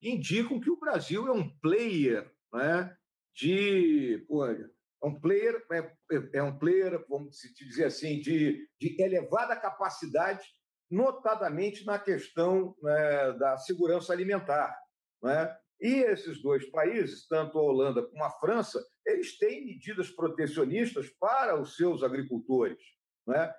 indicam 0.03 0.61
que 0.61 0.71
o 0.71 0.79
Brasil 0.79 1.27
é 1.29 1.33
um 1.33 1.49
player 1.59 2.31
né, 2.53 2.97
de. 3.35 4.25
Pô, 4.29 4.45
é 4.47 4.69
um 5.03 5.19
player, 5.21 5.65
é, 5.73 6.39
é 6.39 6.43
um 6.43 6.59
player, 6.59 7.05
vamos 7.09 7.37
dizer 7.57 7.85
assim, 7.85 8.21
de, 8.21 8.69
de 8.81 9.01
elevada 9.01 9.55
capacidade, 9.55 10.45
notadamente 10.91 11.85
na 11.85 11.99
questão 11.99 12.75
né, 12.83 13.33
da 13.35 13.57
segurança 13.59 14.13
alimentar. 14.13 14.77
Né? 15.23 15.57
E 15.81 16.03
esses 16.03 16.43
dois 16.43 16.69
países, 16.71 17.27
tanto 17.29 17.59
a 17.59 17.63
Holanda 17.63 18.03
como 18.03 18.25
a 18.25 18.31
França, 18.31 18.85
eles 19.07 19.39
têm 19.39 19.65
medidas 19.65 20.11
protecionistas 20.11 21.09
para 21.11 21.59
os 21.59 21.77
seus 21.77 22.03
agricultores. 22.03 22.79
Né? 23.27 23.55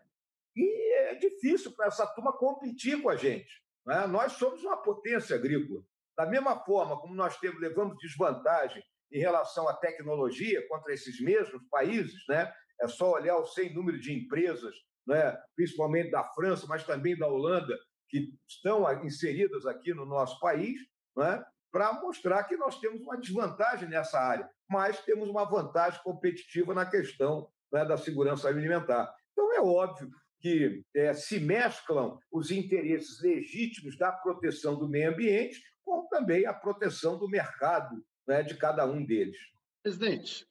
E 0.56 0.94
é 0.94 1.16
difícil 1.16 1.72
para 1.72 1.88
essa 1.88 2.06
turma 2.06 2.38
competir 2.38 3.02
com 3.02 3.10
a 3.10 3.16
gente. 3.16 3.64
Né? 3.86 4.06
Nós 4.08 4.34
somos 4.34 4.62
uma 4.64 4.78
potência 4.78 5.36
agrícola. 5.36 5.82
Da 6.18 6.26
mesma 6.26 6.60
forma 6.66 7.00
como 7.00 7.16
nós 7.16 7.38
temos, 7.40 7.62
levamos 7.62 7.98
desvantagem 7.98 8.84
em 9.12 9.20
relação 9.20 9.70
à 9.70 9.74
tecnologia 9.74 10.68
contra 10.68 10.94
esses 10.94 11.22
mesmos 11.22 11.64
países, 11.70 12.22
né? 12.28 12.52
é 12.82 12.88
só 12.88 13.12
olhar 13.12 13.38
o 13.38 13.46
sem 13.46 13.74
número 13.74 14.00
de 14.00 14.14
empresas, 14.14 14.76
né? 15.08 15.38
principalmente 15.56 16.12
da 16.12 16.24
França, 16.34 16.68
mas 16.68 16.84
também 16.84 17.18
da 17.18 17.28
Holanda, 17.28 17.78
que 18.10 18.34
estão 18.48 18.86
inseridas 19.06 19.66
aqui 19.66 19.94
no 19.94 20.06
nosso 20.06 20.40
país, 20.40 20.80
né? 21.16 21.44
Para 21.72 21.94
mostrar 21.94 22.44
que 22.44 22.56
nós 22.56 22.80
temos 22.80 23.02
uma 23.02 23.18
desvantagem 23.18 23.90
nessa 23.90 24.20
área, 24.20 24.50
mas 24.70 25.00
temos 25.04 25.30
uma 25.30 25.46
vantagem 25.46 26.02
competitiva 26.04 26.74
na 26.74 26.86
questão 26.86 27.50
né, 27.72 27.86
da 27.86 27.98
segurança 27.98 28.48
alimentar. 28.48 29.14
Então, 29.32 29.54
é 29.54 29.62
óbvio 29.62 30.10
que 30.40 30.84
é, 30.96 31.14
se 31.14 31.40
mesclam 31.40 32.20
os 32.32 32.52
interesses 32.52 33.22
legítimos 33.22 33.98
da 33.98 34.12
proteção 34.12 34.78
do 34.78 34.88
meio 34.88 35.12
ambiente 35.12 35.62
com 35.84 36.08
também 36.08 36.46
a 36.46 36.54
proteção 36.54 37.18
do 37.18 37.28
mercado 37.28 38.04
né, 38.28 38.44
de 38.44 38.56
cada 38.56 38.86
um 38.86 39.04
deles. 39.06 39.38
Presidente, 39.82 40.46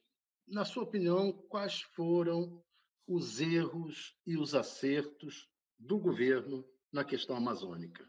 na 0.47 0.65
sua 0.65 0.83
opinião, 0.83 1.31
quais 1.49 1.81
foram 1.95 2.61
os 3.07 3.39
erros 3.39 4.17
e 4.25 4.37
os 4.37 4.55
acertos 4.55 5.49
do 5.77 5.99
governo 5.99 6.65
na 6.91 7.03
questão 7.03 7.35
amazônica? 7.35 8.05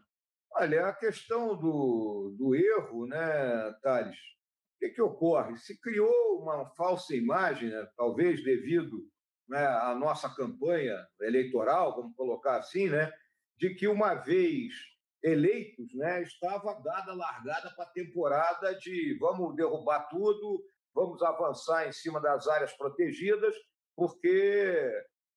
Olha, 0.51 0.87
a 0.87 0.93
questão 0.93 1.55
do, 1.55 2.35
do 2.37 2.55
erro, 2.55 3.05
né, 3.05 3.73
Thales? 3.81 4.17
O 4.17 4.79
que, 4.79 4.89
que 4.89 5.01
ocorre? 5.01 5.57
Se 5.57 5.79
criou 5.79 6.41
uma 6.41 6.65
falsa 6.75 7.15
imagem, 7.15 7.69
né, 7.69 7.87
talvez 7.95 8.43
devido 8.43 9.07
né, 9.47 9.65
à 9.65 9.93
nossa 9.95 10.29
campanha 10.33 10.95
eleitoral, 11.21 11.95
vamos 11.95 12.15
colocar 12.15 12.57
assim, 12.57 12.89
né, 12.89 13.11
de 13.57 13.75
que 13.75 13.87
uma 13.87 14.15
vez 14.15 14.73
eleitos, 15.21 15.93
né, 15.95 16.21
estava 16.23 16.73
dada 16.81 17.13
largada 17.13 17.69
para 17.75 17.85
a 17.85 17.91
temporada 17.91 18.73
de 18.75 19.17
vamos 19.19 19.55
derrubar 19.55 20.07
tudo, 20.07 20.63
vamos 20.93 21.21
avançar 21.21 21.87
em 21.87 21.91
cima 21.91 22.21
das 22.21 22.47
áreas 22.47 22.73
protegidas, 22.73 23.53
porque 23.95 24.91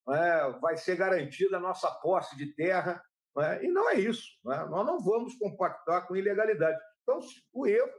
né, 0.07 0.59
vai 0.61 0.76
ser 0.76 0.97
garantida 0.97 1.57
a 1.57 1.61
nossa 1.61 1.90
posse 1.90 2.37
de 2.37 2.54
terra 2.54 3.02
né? 3.37 3.65
E 3.65 3.69
não 3.69 3.89
é 3.91 3.95
isso. 3.95 4.29
Né? 4.45 4.57
Nós 4.71 4.87
não 4.87 4.99
vamos 5.01 5.35
compactar 5.37 6.07
com 6.07 6.17
ilegalidade. 6.17 6.79
Então, 7.03 7.21
o 7.53 7.67
erro 7.67 7.91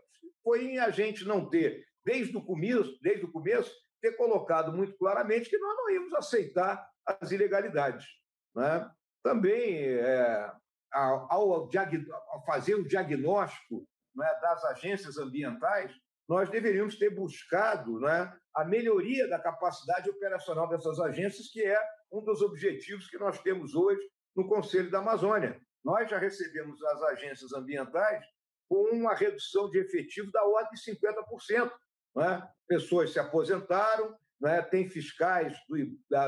foi 0.44 0.66
em 0.66 0.80
a 0.80 0.90
gente 0.90 1.26
não 1.26 1.50
ter, 1.50 1.86
desde 2.06 2.36
o 2.38 2.44
começo, 2.44 2.98
desde 3.02 3.26
o 3.26 3.32
começo 3.32 3.74
ter 4.02 4.18
colocado 4.18 4.74
muito 4.74 4.98
claramente 4.98 5.50
que 5.50 5.58
nós 5.58 5.76
não 5.78 5.90
íamos 5.90 6.14
aceitar 6.14 6.86
as 7.06 7.32
ilegalidades. 7.32 8.06
Né? 8.56 8.90
Também, 9.24 9.78
é, 9.78 10.52
ao, 10.92 11.32
ao, 11.32 11.54
ao, 11.54 12.46
fazer 12.46 12.76
o 12.76 12.88
diagnóstico 12.88 13.88
né, 14.16 14.28
das 14.42 14.64
agências 14.66 15.18
ambientais, 15.18 15.94
nós 16.28 16.50
deveríamos 16.50 16.98
ter 16.98 17.10
buscado 17.10 18.00
né, 18.00 18.34
a 18.56 18.64
melhoria 18.66 19.28
da 19.28 19.40
capacidade 19.40 20.10
operacional 20.10 20.68
dessas 20.68 21.00
agências, 21.00 21.48
que 21.48 21.64
é 21.64 21.80
um 22.12 22.24
dos 22.24 22.42
objetivos 22.42 23.10
que 23.10 23.18
nós 23.18 23.40
temos 23.40 23.74
hoje 23.74 24.02
no 24.36 24.48
Conselho 24.48 24.90
da 24.90 25.00
Amazônia. 25.00 25.60
Nós 25.84 26.10
já 26.10 26.18
recebemos 26.18 26.82
as 26.84 27.02
agências 27.04 27.54
ambientais 27.54 28.26
com 28.70 28.96
uma 28.96 29.14
redução 29.14 29.70
de 29.70 29.80
efetivo 29.80 30.32
da 30.32 30.44
ordem 30.44 30.72
de 30.74 30.92
50%. 30.92 31.72
Né? 32.16 32.50
Pessoas 32.68 33.12
se 33.12 33.20
aposentaram, 33.20 34.16
né? 34.40 34.62
tem 34.62 34.90
fiscais 34.90 35.58
do, 35.68 35.78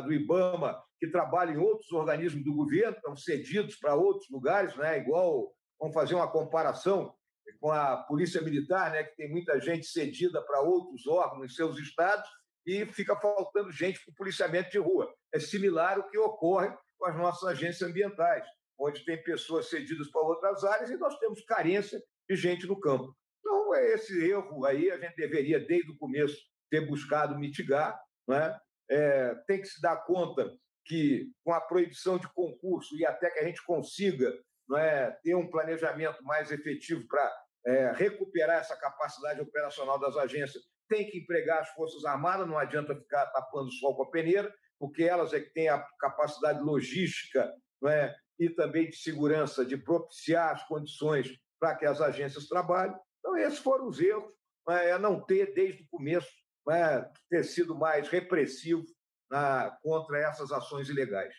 do 0.03 0.13
IBAMA 0.13 0.81
que 0.99 1.07
trabalham 1.07 1.55
em 1.55 1.57
outros 1.57 1.91
organismos 1.91 2.43
do 2.43 2.53
governo, 2.53 2.95
estão 2.95 3.15
cedidos 3.15 3.75
para 3.75 3.95
outros 3.95 4.29
lugares, 4.29 4.75
né? 4.75 4.97
igual, 4.97 5.53
vamos 5.79 5.93
fazer 5.93 6.15
uma 6.15 6.31
comparação 6.31 7.13
com 7.59 7.71
a 7.71 7.97
Polícia 7.97 8.41
Militar, 8.41 8.91
né? 8.91 9.03
que 9.03 9.15
tem 9.15 9.29
muita 9.29 9.59
gente 9.59 9.85
cedida 9.85 10.41
para 10.41 10.61
outros 10.61 11.07
órgãos 11.07 11.51
em 11.51 11.55
seus 11.55 11.77
estados 11.77 12.29
e 12.65 12.85
fica 12.87 13.15
faltando 13.15 13.71
gente 13.71 14.03
para 14.03 14.11
o 14.11 14.15
policiamento 14.15 14.71
de 14.71 14.79
rua. 14.79 15.13
É 15.33 15.39
similar 15.39 15.97
ao 15.97 16.09
que 16.09 16.17
ocorre 16.17 16.75
com 16.97 17.05
as 17.05 17.15
nossas 17.17 17.49
agências 17.49 17.89
ambientais, 17.89 18.45
onde 18.79 19.03
tem 19.05 19.21
pessoas 19.23 19.69
cedidas 19.69 20.09
para 20.09 20.21
outras 20.21 20.63
áreas 20.63 20.89
e 20.89 20.97
nós 20.97 21.17
temos 21.19 21.43
carência 21.45 22.01
de 22.29 22.35
gente 22.35 22.67
no 22.67 22.79
campo. 22.79 23.15
Então, 23.39 23.75
é 23.75 23.93
esse 23.93 24.29
erro 24.29 24.65
aí 24.65 24.89
a 24.91 24.97
gente 24.97 25.15
deveria, 25.15 25.59
desde 25.59 25.91
o 25.91 25.97
começo, 25.97 26.37
ter 26.69 26.81
buscado 26.87 27.37
mitigar. 27.37 27.99
Né? 28.27 28.59
É, 28.89 29.35
tem 29.47 29.61
que 29.61 29.67
se 29.67 29.81
dar 29.81 29.97
conta 30.05 30.51
que, 30.85 31.31
com 31.43 31.53
a 31.53 31.61
proibição 31.61 32.17
de 32.17 32.27
concurso 32.33 32.95
e 32.97 33.05
até 33.05 33.29
que 33.29 33.39
a 33.39 33.43
gente 33.43 33.63
consiga 33.65 34.33
é, 34.75 35.11
ter 35.23 35.35
um 35.35 35.49
planejamento 35.49 36.23
mais 36.23 36.51
efetivo 36.51 37.05
para 37.07 37.45
é, 37.65 37.91
recuperar 37.91 38.59
essa 38.59 38.75
capacidade 38.75 39.41
operacional 39.41 39.99
das 39.99 40.15
agências, 40.17 40.63
tem 40.87 41.09
que 41.09 41.19
empregar 41.19 41.61
as 41.61 41.69
Forças 41.69 42.05
Armadas, 42.05 42.47
não 42.47 42.57
adianta 42.57 42.95
ficar 42.95 43.25
tapando 43.27 43.67
o 43.67 43.71
sol 43.71 43.95
com 43.95 44.03
a 44.03 44.11
peneira, 44.11 44.53
porque 44.79 45.03
elas 45.03 45.33
é 45.33 45.39
que 45.39 45.53
têm 45.53 45.69
a 45.69 45.79
capacidade 45.99 46.61
logística 46.61 47.51
não 47.81 47.89
é? 47.89 48.15
e 48.39 48.49
também 48.49 48.89
de 48.89 48.97
segurança 48.97 49.65
de 49.65 49.77
propiciar 49.77 50.53
as 50.53 50.63
condições 50.67 51.37
para 51.59 51.75
que 51.75 51.85
as 51.85 52.01
agências 52.01 52.47
trabalhem. 52.47 52.95
Então, 53.19 53.37
esses 53.37 53.59
foram 53.59 53.87
os 53.87 53.99
erros, 53.99 54.31
não 54.67 54.75
é? 54.75 54.89
é 54.89 54.99
não 54.99 55.19
ter, 55.19 55.53
desde 55.53 55.83
o 55.83 55.87
começo, 55.87 56.29
não 56.65 56.73
é? 56.75 57.11
ter 57.29 57.43
sido 57.43 57.75
mais 57.75 58.07
repressivo 58.09 58.85
na, 59.29 59.71
contra 59.81 60.19
essas 60.19 60.51
ações 60.51 60.89
ilegais. 60.89 61.33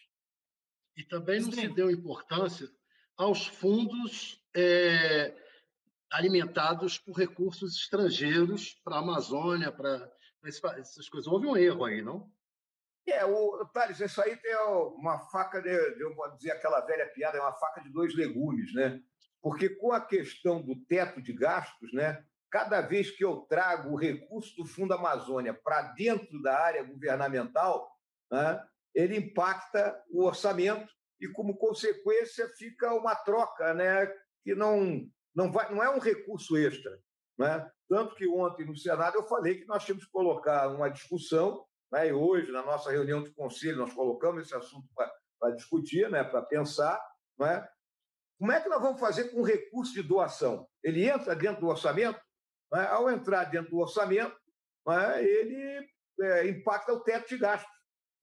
E 0.96 1.04
também 1.04 1.40
não 1.40 1.52
se 1.52 1.68
deu 1.68 1.90
importância 1.90 2.68
aos 3.16 3.46
fundos 3.46 4.42
é, 4.54 5.34
alimentados 6.10 6.98
por 6.98 7.16
recursos 7.16 7.76
estrangeiros 7.76 8.80
para 8.84 8.96
a 8.96 9.00
Amazônia, 9.00 9.72
para 9.72 10.10
essas 10.44 11.08
coisas. 11.08 11.30
Houve 11.30 11.46
um 11.46 11.56
erro 11.56 11.84
aí, 11.84 12.02
não? 12.02 12.30
É, 13.08 13.24
o, 13.24 13.64
Thales, 13.66 14.00
isso 14.00 14.20
aí 14.20 14.36
tem 14.36 14.54
uma 14.56 15.20
faca, 15.30 15.62
de, 15.62 15.70
eu 16.00 16.14
vou 16.14 16.28
dizer 16.36 16.50
aquela 16.52 16.80
velha 16.80 17.06
piada, 17.06 17.38
é 17.38 17.40
uma 17.40 17.54
faca 17.54 17.80
de 17.80 17.88
dois 17.88 18.14
legumes, 18.14 18.74
né? 18.74 19.00
Porque 19.40 19.68
com 19.68 19.92
a 19.92 20.00
questão 20.00 20.60
do 20.60 20.74
teto 20.86 21.22
de 21.22 21.32
gastos, 21.32 21.92
né? 21.92 22.24
Cada 22.50 22.80
vez 22.80 23.10
que 23.10 23.24
eu 23.24 23.42
trago 23.48 23.90
o 23.90 23.96
recurso 23.96 24.56
do 24.56 24.64
Fundo 24.64 24.94
Amazônia 24.94 25.54
para 25.54 25.82
dentro 25.92 26.40
da 26.42 26.58
área 26.58 26.82
governamental, 26.82 27.88
né, 28.30 28.64
ele 28.94 29.16
impacta 29.16 30.02
o 30.10 30.24
orçamento 30.24 30.90
e, 31.20 31.28
como 31.28 31.58
consequência, 31.58 32.48
fica 32.56 32.94
uma 32.94 33.14
troca 33.14 33.74
né, 33.74 34.06
que 34.42 34.54
não, 34.54 35.06
não, 35.34 35.50
vai, 35.52 35.72
não 35.72 35.82
é 35.82 35.90
um 35.90 35.98
recurso 35.98 36.56
extra. 36.56 36.98
Né? 37.38 37.70
Tanto 37.88 38.14
que 38.14 38.26
ontem 38.28 38.64
no 38.64 38.76
Senado 38.76 39.16
eu 39.16 39.26
falei 39.26 39.56
que 39.56 39.66
nós 39.66 39.84
tínhamos 39.84 40.06
que 40.06 40.10
colocar 40.10 40.68
uma 40.68 40.88
discussão, 40.88 41.65
né, 41.92 42.08
e 42.08 42.12
hoje, 42.12 42.50
na 42.50 42.62
nossa 42.62 42.90
reunião 42.90 43.22
de 43.22 43.30
conselho, 43.30 43.78
nós 43.78 43.92
colocamos 43.92 44.42
esse 44.42 44.54
assunto 44.54 44.88
para 44.94 45.54
discutir, 45.54 46.10
né, 46.10 46.24
para 46.24 46.42
pensar. 46.42 47.00
Né? 47.38 47.66
Como 48.38 48.52
é 48.52 48.60
que 48.60 48.68
nós 48.68 48.82
vamos 48.82 49.00
fazer 49.00 49.30
com 49.30 49.40
o 49.40 49.44
recurso 49.44 49.92
de 49.92 50.02
doação? 50.02 50.68
Ele 50.82 51.08
entra 51.08 51.34
dentro 51.34 51.60
do 51.60 51.68
orçamento? 51.68 52.20
Né? 52.72 52.86
Ao 52.88 53.10
entrar 53.10 53.44
dentro 53.44 53.70
do 53.70 53.78
orçamento, 53.78 54.36
né, 54.86 55.24
ele 55.24 55.88
é, 56.20 56.48
impacta 56.48 56.92
o 56.92 57.00
teto 57.00 57.28
de 57.28 57.38
gastos. 57.38 57.70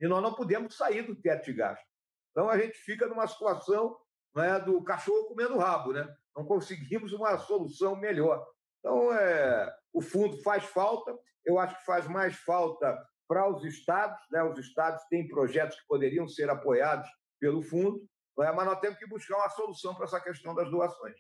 E 0.02 0.08
nós 0.08 0.22
não 0.22 0.34
podemos 0.34 0.76
sair 0.76 1.04
do 1.04 1.16
teto 1.16 1.46
de 1.46 1.54
gastos. 1.54 1.88
Então 2.32 2.50
a 2.50 2.58
gente 2.58 2.78
fica 2.80 3.08
numa 3.08 3.28
situação 3.28 3.98
né, 4.36 4.60
do 4.60 4.84
cachorro 4.84 5.28
comendo 5.28 5.58
rabo, 5.58 5.94
né? 5.94 6.14
Não 6.36 6.44
conseguimos 6.46 7.14
uma 7.14 7.38
solução 7.38 7.96
melhor. 7.96 8.46
Então 8.80 9.14
é, 9.14 9.74
o 9.94 10.02
fundo 10.02 10.42
faz 10.42 10.66
falta. 10.66 11.16
Eu 11.46 11.60
acho 11.60 11.78
que 11.78 11.86
faz 11.86 12.08
mais 12.08 12.36
falta 12.36 13.00
para 13.28 13.50
os 13.50 13.64
estados. 13.64 14.20
Né? 14.32 14.44
Os 14.44 14.58
estados 14.60 15.04
têm 15.06 15.28
projetos 15.28 15.80
que 15.80 15.88
poderiam 15.88 16.28
ser 16.28 16.50
apoiados 16.50 17.10
pelo 17.40 17.62
fundo, 17.62 18.00
né? 18.38 18.52
mas 18.52 18.66
nós 18.66 18.80
temos 18.80 18.98
que 18.98 19.08
buscar 19.08 19.38
uma 19.38 19.50
solução 19.50 19.94
para 19.96 20.06
essa 20.06 20.22
questão 20.22 20.54
das 20.54 20.70
doações. 20.70 21.18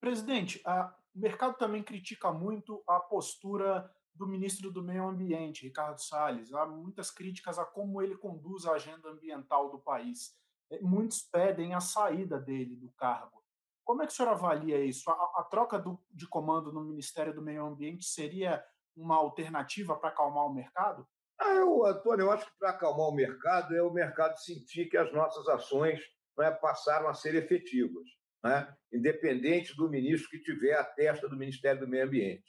Presidente, 0.00 0.60
a, 0.64 0.94
o 1.14 1.20
mercado 1.20 1.56
também 1.58 1.82
critica 1.82 2.32
muito 2.32 2.82
a 2.86 3.00
postura 3.00 3.90
do 4.14 4.26
ministro 4.26 4.70
do 4.70 4.82
Meio 4.82 5.06
Ambiente, 5.06 5.64
Ricardo 5.64 5.98
Salles. 5.98 6.52
Há 6.52 6.66
muitas 6.66 7.10
críticas 7.10 7.58
a 7.58 7.64
como 7.64 8.02
ele 8.02 8.16
conduz 8.16 8.66
a 8.66 8.72
agenda 8.72 9.08
ambiental 9.08 9.70
do 9.70 9.78
país. 9.78 10.34
É, 10.70 10.80
muitos 10.80 11.22
pedem 11.22 11.74
a 11.74 11.80
saída 11.80 12.38
dele 12.38 12.76
do 12.76 12.90
cargo. 12.90 13.42
Como 13.84 14.02
é 14.02 14.06
que 14.06 14.12
o 14.12 14.16
senhor 14.16 14.30
avalia 14.30 14.84
isso? 14.84 15.10
A, 15.10 15.14
a 15.40 15.44
troca 15.44 15.78
do, 15.78 15.98
de 16.10 16.26
comando 16.26 16.72
no 16.72 16.84
Ministério 16.84 17.34
do 17.34 17.42
Meio 17.42 17.64
Ambiente 17.64 18.04
seria 18.04 18.64
uma 18.96 19.16
alternativa 19.16 19.96
para 19.96 20.10
acalmar 20.10 20.46
o 20.46 20.54
mercado? 20.54 21.06
Ah, 21.38 21.54
eu, 21.54 21.86
Antônio, 21.86 22.24
eu 22.24 22.30
acho 22.30 22.44
que 22.46 22.58
para 22.58 22.70
acalmar 22.70 23.08
o 23.08 23.14
mercado 23.14 23.74
é 23.74 23.82
o 23.82 23.92
mercado 23.92 24.36
sentir 24.38 24.86
que 24.86 24.96
as 24.96 25.12
nossas 25.12 25.48
ações 25.48 26.00
né, 26.36 26.50
passaram 26.50 27.08
a 27.08 27.14
ser 27.14 27.34
efetivas, 27.34 28.06
né? 28.44 28.72
independente 28.92 29.74
do 29.74 29.88
ministro 29.88 30.28
que 30.28 30.38
tiver 30.40 30.74
a 30.74 30.84
testa 30.84 31.28
do 31.28 31.36
Ministério 31.36 31.80
do 31.80 31.88
Meio 31.88 32.04
Ambiente. 32.04 32.44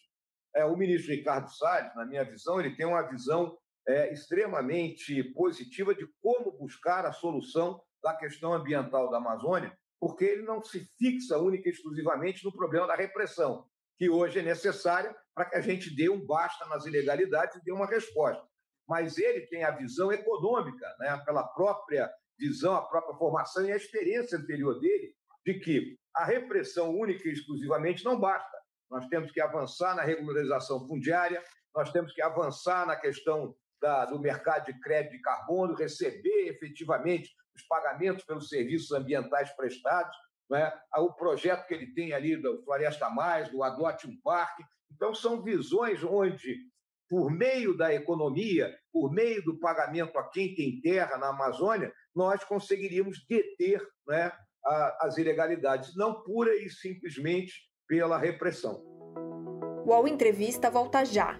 É, 0.54 0.66
o 0.66 0.76
ministro 0.76 1.14
Ricardo 1.14 1.50
Salles, 1.50 1.96
na 1.96 2.06
minha 2.06 2.26
visão, 2.26 2.60
ele 2.60 2.76
tem 2.76 2.86
uma 2.86 3.02
visão 3.04 3.58
é, 3.88 4.12
extremamente 4.12 5.24
positiva 5.34 5.96
de 5.96 6.06
como 6.22 6.52
buscar 6.52 7.06
a 7.06 7.14
solução 7.14 7.82
da 8.04 8.14
questão 8.14 8.54
ambiental 8.54 9.10
da 9.10 9.18
Amazônia, 9.18 9.76
porque 10.00 10.26
ele 10.26 10.42
não 10.42 10.62
se 10.62 10.86
fixa 10.98 11.38
única 11.38 11.70
e 11.70 11.72
exclusivamente 11.72 12.44
no 12.44 12.52
problema 12.52 12.88
da 12.88 12.96
repressão, 12.96 13.66
que 14.02 14.10
hoje 14.10 14.40
é 14.40 14.42
necessária 14.42 15.16
para 15.36 15.46
que 15.46 15.56
a 15.58 15.62
gente 15.62 15.96
dê 15.96 16.10
um 16.10 16.26
basta 16.26 16.66
nas 16.66 16.88
ilegalidades 16.88 17.56
e 17.56 17.64
dê 17.64 17.72
uma 17.72 17.86
resposta. 17.86 18.44
Mas 18.90 19.20
ele 19.20 19.42
tem 19.42 19.64
a 19.64 19.70
visão 19.70 20.12
econômica, 20.12 20.88
né, 20.98 21.22
pela 21.24 21.44
própria 21.44 22.12
visão, 22.36 22.76
a 22.76 22.82
própria 22.82 23.16
formação 23.16 23.64
e 23.64 23.72
a 23.72 23.76
experiência 23.76 24.40
anterior 24.40 24.80
dele, 24.80 25.14
de 25.46 25.60
que 25.60 26.00
a 26.16 26.26
repressão 26.26 26.90
única 26.90 27.30
e 27.30 27.32
exclusivamente 27.32 28.04
não 28.04 28.20
basta 28.20 28.60
nós 28.90 29.08
temos 29.08 29.32
que 29.32 29.40
avançar 29.40 29.96
na 29.96 30.02
regularização 30.02 30.86
fundiária, 30.86 31.42
nós 31.74 31.92
temos 31.94 32.12
que 32.12 32.22
avançar 32.22 32.86
na 32.86 32.98
questão 32.98 33.56
da, 33.82 34.06
do 34.06 34.20
mercado 34.20 34.66
de 34.66 34.78
crédito 34.82 35.14
de 35.14 35.22
carbono, 35.22 35.76
receber 35.76 36.50
efetivamente 36.50 37.32
os 37.56 37.64
pagamentos 37.68 38.26
pelos 38.26 38.50
serviços 38.50 38.92
ambientais 38.92 39.50
prestados, 39.56 40.16
é? 40.56 40.74
o 40.98 41.14
projeto 41.14 41.66
que 41.68 41.74
ele 41.74 41.94
tem 41.94 42.14
ali 42.14 42.36
do 42.36 42.64
Floresta 42.64 43.10
Mais, 43.10 43.50
do 43.50 43.64
Adote 43.64 44.08
um 44.08 44.20
Parque. 44.22 44.64
Então, 44.94 45.14
são 45.14 45.42
visões 45.42 46.04
onde, 46.04 46.58
por 47.10 47.32
meio 47.32 47.76
da 47.76 47.94
economia, 47.94 48.74
por 48.92 49.12
meio 49.12 49.44
do 49.44 49.60
pagamento 49.60 50.18
a 50.18 50.30
quem 50.30 50.54
tem 50.54 50.82
terra 50.82 51.18
na 51.18 51.30
Amazônia, 51.30 51.94
nós 52.16 52.44
conseguiríamos 52.44 53.26
deter 53.28 53.82
né, 54.08 54.32
as 55.00 55.18
ilegalidades, 55.18 55.96
não 55.96 56.22
pura 56.24 56.56
e 56.56 56.70
simplesmente 56.70 57.54
pela 57.88 58.18
repressão. 58.18 58.84
O 59.86 60.08
Entrevista 60.08 60.70
volta 60.70 61.04
já. 61.04 61.40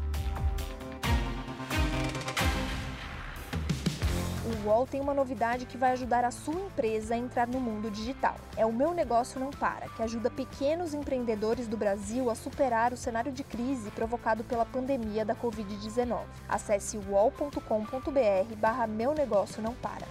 UOL 4.65 4.85
tem 4.85 5.01
uma 5.01 5.13
novidade 5.13 5.65
que 5.65 5.77
vai 5.77 5.91
ajudar 5.91 6.23
a 6.23 6.31
sua 6.31 6.53
empresa 6.53 7.15
a 7.15 7.17
entrar 7.17 7.47
no 7.47 7.59
mundo 7.59 7.89
digital. 7.89 8.35
É 8.55 8.65
o 8.65 8.71
Meu 8.71 8.93
Negócio 8.93 9.39
Não 9.39 9.49
Para, 9.49 9.89
que 9.89 10.03
ajuda 10.03 10.29
pequenos 10.29 10.93
empreendedores 10.93 11.67
do 11.67 11.77
Brasil 11.77 12.29
a 12.29 12.35
superar 12.35 12.93
o 12.93 12.97
cenário 12.97 13.31
de 13.31 13.43
crise 13.43 13.89
provocado 13.91 14.43
pela 14.43 14.65
pandemia 14.65 15.25
da 15.25 15.35
Covid-19. 15.35 16.25
Acesse 16.47 16.97
uol.com.br 16.97 18.55
barra 18.57 18.87
Meu 18.87 19.13
Negócio 19.13 19.61
Não 19.61 19.73
Para. 19.75 20.07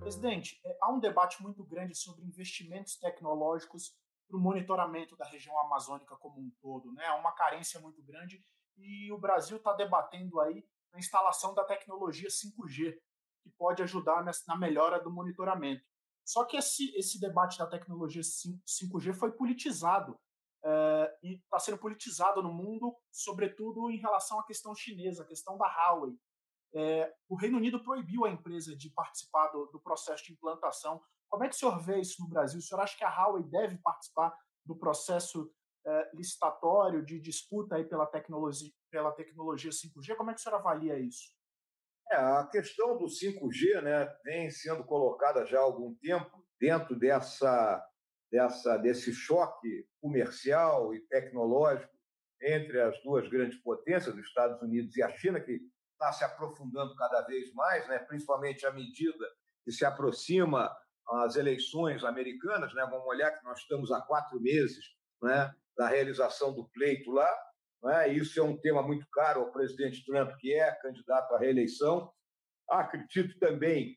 Presidente, 0.00 0.60
é, 0.64 0.76
há 0.80 0.92
um 0.92 1.00
debate 1.00 1.42
muito 1.42 1.64
grande 1.64 1.94
sobre 1.94 2.24
investimentos 2.24 2.96
tecnológicos 2.96 3.96
para 4.28 4.36
o 4.36 4.40
monitoramento 4.40 5.16
da 5.16 5.24
região 5.26 5.58
amazônica 5.60 6.16
como 6.16 6.40
um 6.40 6.50
todo. 6.60 6.92
Né? 6.92 7.04
Há 7.06 7.14
uma 7.16 7.32
carência 7.32 7.80
muito 7.80 8.02
grande 8.02 8.42
e 8.78 9.10
o 9.12 9.18
Brasil 9.18 9.56
está 9.56 9.72
debatendo 9.72 10.40
aí 10.40 10.64
a 10.96 10.98
instalação 10.98 11.54
da 11.54 11.64
tecnologia 11.64 12.28
5G, 12.28 12.98
que 13.42 13.50
pode 13.56 13.82
ajudar 13.82 14.24
na 14.24 14.56
melhora 14.56 14.98
do 14.98 15.10
monitoramento. 15.10 15.84
Só 16.24 16.44
que 16.44 16.56
esse, 16.56 16.92
esse 16.96 17.20
debate 17.20 17.58
da 17.58 17.66
tecnologia 17.66 18.22
5G 18.22 19.14
foi 19.14 19.30
politizado 19.30 20.18
é, 20.64 21.18
e 21.22 21.34
está 21.34 21.58
sendo 21.60 21.78
politizado 21.78 22.42
no 22.42 22.52
mundo, 22.52 22.96
sobretudo 23.12 23.90
em 23.90 23.98
relação 23.98 24.40
à 24.40 24.44
questão 24.44 24.74
chinesa, 24.74 25.22
a 25.22 25.26
questão 25.26 25.56
da 25.56 25.66
Huawei. 25.66 26.18
É, 26.74 27.14
o 27.28 27.36
Reino 27.36 27.58
Unido 27.58 27.82
proibiu 27.82 28.24
a 28.24 28.30
empresa 28.30 28.76
de 28.76 28.90
participar 28.90 29.48
do, 29.48 29.66
do, 29.66 29.80
processo 29.80 30.24
de 30.24 30.32
implantação. 30.32 31.00
Como 31.28 31.44
é 31.44 31.48
que 31.48 31.54
o 31.54 31.58
senhor 31.58 31.78
vê 31.78 32.00
isso 32.00 32.20
no 32.20 32.28
Brasil? 32.28 32.58
O 32.58 32.62
senhor 32.62 32.80
acha 32.80 32.96
que 32.96 33.04
a 33.04 33.10
Huawei 33.10 33.44
deve 33.44 33.78
participar 33.78 34.36
do 34.64 34.76
processo 34.76 35.48
licitatório 36.14 37.04
de 37.04 37.20
disputa 37.20 37.76
aí 37.76 37.84
pela 37.84 38.06
tecnologia, 38.06 38.70
pela 38.90 39.12
tecnologia 39.12 39.70
5G. 39.70 40.16
Como 40.16 40.30
é 40.30 40.34
que 40.34 40.40
o 40.40 40.42
senhor 40.42 40.56
avalia 40.56 40.98
isso? 40.98 41.34
É, 42.10 42.16
a 42.16 42.46
questão 42.50 42.96
do 42.96 43.06
5G 43.06 43.82
né, 43.82 44.06
vem 44.24 44.50
sendo 44.50 44.84
colocada 44.84 45.44
já 45.44 45.58
há 45.58 45.62
algum 45.62 45.94
tempo 45.96 46.44
dentro 46.58 46.96
dessa 46.98 47.84
dessa, 48.30 48.76
desse 48.76 49.12
choque 49.12 49.86
comercial 50.00 50.94
e 50.94 51.00
tecnológico 51.06 51.94
entre 52.42 52.80
as 52.80 53.00
duas 53.02 53.28
grandes 53.28 53.58
potências, 53.62 54.14
os 54.14 54.26
Estados 54.26 54.60
Unidos 54.60 54.96
e 54.96 55.02
a 55.02 55.10
China, 55.16 55.40
que 55.40 55.60
está 55.92 56.12
se 56.12 56.24
aprofundando 56.24 56.94
cada 56.96 57.22
vez 57.22 57.52
mais, 57.54 57.88
né? 57.88 57.98
principalmente 58.00 58.66
à 58.66 58.72
medida 58.72 59.26
que 59.64 59.72
se 59.72 59.84
aproxima 59.84 60.70
as 61.08 61.36
eleições 61.36 62.04
americanas. 62.04 62.74
Né? 62.74 62.86
Vamos 62.90 63.06
olhar 63.06 63.30
que 63.30 63.44
nós 63.44 63.60
estamos 63.60 63.90
há 63.90 64.02
quatro 64.02 64.38
meses 64.40 64.84
né, 65.22 65.54
da 65.76 65.88
realização 65.88 66.54
do 66.54 66.68
pleito 66.70 67.10
lá. 67.10 67.30
Né? 67.82 68.08
Isso 68.14 68.40
é 68.40 68.42
um 68.42 68.58
tema 68.58 68.82
muito 68.82 69.06
caro 69.10 69.42
ao 69.42 69.52
presidente 69.52 70.04
Trump, 70.04 70.30
que 70.38 70.54
é 70.54 70.72
candidato 70.76 71.34
à 71.34 71.38
reeleição. 71.38 72.12
Acredito 72.68 73.38
também 73.38 73.96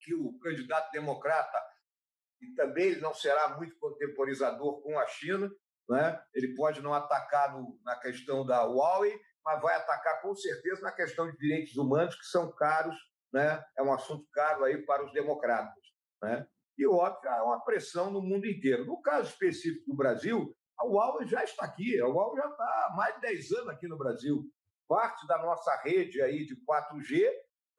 que 0.00 0.14
o 0.14 0.38
candidato 0.38 0.90
democrata 0.92 1.58
e 2.40 2.54
também 2.54 2.86
ele 2.86 3.00
não 3.00 3.14
será 3.14 3.56
muito 3.56 3.76
contemporizador 3.78 4.82
com 4.82 4.98
a 4.98 5.06
China, 5.06 5.50
né? 5.88 6.22
Ele 6.34 6.54
pode 6.54 6.82
não 6.82 6.92
atacar 6.92 7.52
no, 7.52 7.78
na 7.82 7.96
questão 7.96 8.44
da 8.44 8.62
Huawei, 8.62 9.18
mas 9.44 9.60
vai 9.62 9.76
atacar 9.76 10.20
com 10.22 10.34
certeza 10.34 10.82
na 10.82 10.92
questão 10.92 11.30
de 11.30 11.36
direitos 11.38 11.76
humanos 11.76 12.14
que 12.14 12.26
são 12.26 12.52
caros, 12.52 12.96
né? 13.32 13.62
É 13.76 13.82
um 13.82 13.92
assunto 13.92 14.26
caro 14.32 14.64
aí 14.64 14.84
para 14.84 15.04
os 15.04 15.12
democratas, 15.12 15.82
né? 16.22 16.46
E 16.76 16.86
óbvio, 16.86 17.30
há 17.30 17.44
uma 17.44 17.64
pressão 17.64 18.10
no 18.10 18.20
mundo 18.20 18.46
inteiro. 18.46 18.84
No 18.84 19.00
caso 19.00 19.30
específico 19.30 19.86
do 19.86 19.96
Brasil, 19.96 20.54
a 20.78 20.84
Huawei 20.84 21.26
já 21.26 21.42
está 21.44 21.64
aqui, 21.64 22.00
a 22.00 22.06
Huawei 22.06 22.42
já 22.42 22.48
está 22.48 22.64
há 22.64 22.94
mais 22.96 23.14
de 23.14 23.20
10 23.22 23.52
anos 23.52 23.68
aqui 23.68 23.88
no 23.88 23.98
Brasil. 23.98 24.44
Parte 24.88 25.26
da 25.26 25.38
nossa 25.38 25.74
rede 25.82 26.20
aí 26.20 26.44
de 26.44 26.56
4G 26.56 27.30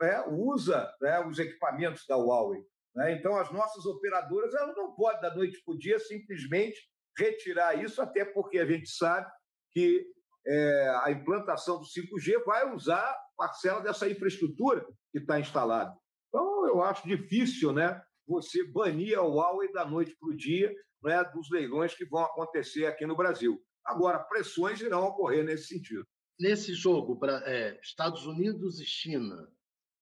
né, 0.01 0.25
usa 0.27 0.93
né, 1.01 1.25
os 1.25 1.39
equipamentos 1.39 2.05
da 2.08 2.15
Huawei. 2.15 2.62
Né? 2.95 3.13
Então, 3.13 3.38
as 3.38 3.51
nossas 3.51 3.86
operadoras 3.86 4.53
elas 4.53 4.75
não 4.75 4.95
podem, 4.95 5.21
da 5.21 5.36
noite 5.36 5.62
para 5.63 5.73
o 5.73 5.77
dia, 5.77 5.99
simplesmente 5.99 6.79
retirar 7.17 7.75
isso, 7.75 8.01
até 8.01 8.25
porque 8.25 8.60
a 8.60 8.65
gente 8.65 8.89
sabe 8.89 9.29
que 9.71 10.05
é, 10.47 11.01
a 11.03 11.12
implantação 11.12 11.79
do 11.79 11.86
5G 11.86 12.43
vai 12.45 12.73
usar 12.73 13.15
parcela 13.38 13.81
dessa 13.81 14.10
infraestrutura 14.10 14.86
que 15.12 15.19
está 15.19 15.39
instalada. 15.39 15.95
Então, 16.29 16.67
eu 16.67 16.81
acho 16.84 17.08
difícil 17.08 17.73
né, 17.73 18.01
você 18.27 18.63
banir 18.71 19.17
a 19.17 19.21
Huawei 19.21 19.71
da 19.71 19.86
noite 19.86 20.15
para 20.19 20.29
o 20.29 20.36
dia 20.36 20.73
né, 21.05 21.23
dos 21.25 21.49
leilões 21.51 21.93
que 21.93 22.03
vão 22.03 22.23
acontecer 22.23 22.87
aqui 22.87 23.05
no 23.05 23.15
Brasil. 23.15 23.63
Agora, 23.85 24.19
pressões 24.19 24.81
irão 24.81 25.05
ocorrer 25.05 25.45
nesse 25.45 25.67
sentido. 25.67 26.05
Nesse 26.39 26.73
jogo, 26.73 27.17
é, 27.45 27.79
Estados 27.81 28.25
Unidos 28.25 28.79
e 28.79 28.85
China, 28.85 29.47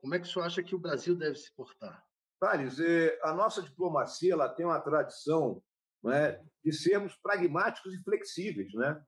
como 0.01 0.15
é 0.15 0.19
que 0.19 0.25
o 0.25 0.31
senhor 0.31 0.45
acha 0.45 0.63
que 0.63 0.73
o 0.73 0.79
Brasil 0.79 1.15
deve 1.15 1.35
se 1.35 1.53
portar? 1.53 2.03
Thales, 2.39 2.79
é, 2.79 3.19
a 3.21 3.33
nossa 3.33 3.61
diplomacia 3.61 4.33
ela 4.33 4.49
tem 4.49 4.65
uma 4.65 4.79
tradição 4.79 5.61
né, 6.01 6.41
de 6.63 6.71
sermos 6.73 7.15
pragmáticos 7.17 7.93
e 7.93 8.01
flexíveis. 8.03 8.73
Né? 8.73 9.01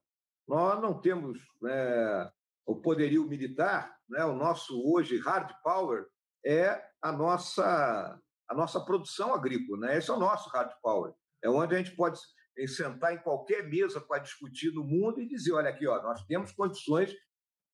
Nós 0.48 0.80
não 0.82 1.00
temos 1.00 1.40
né, 1.62 2.30
o 2.66 2.76
poderio 2.76 3.26
militar, 3.28 3.98
né? 4.10 4.24
o 4.26 4.36
nosso 4.36 4.82
hoje 4.86 5.18
hard 5.20 5.52
power 5.64 6.06
é 6.46 6.86
a 7.02 7.12
nossa, 7.12 8.22
a 8.50 8.54
nossa 8.54 8.80
produção 8.84 9.34
agrícola. 9.34 9.88
Né? 9.88 9.98
Esse 9.98 10.12
é 10.12 10.14
o 10.14 10.20
nosso 10.20 10.50
hard 10.50 10.72
power. 10.82 11.14
É 11.46 11.50
onde 11.50 11.76
a 11.76 11.78
gente 11.78 11.96
pode 11.96 12.20
sentar 12.68 13.14
em 13.14 13.22
qualquer 13.22 13.70
mesa 13.70 14.02
para 14.02 14.20
discutir 14.20 14.74
no 14.74 14.84
mundo 14.84 15.22
e 15.22 15.28
dizer: 15.28 15.54
olha 15.54 15.70
aqui, 15.70 15.86
ó, 15.86 16.02
nós 16.02 16.26
temos 16.26 16.52
condições 16.52 17.14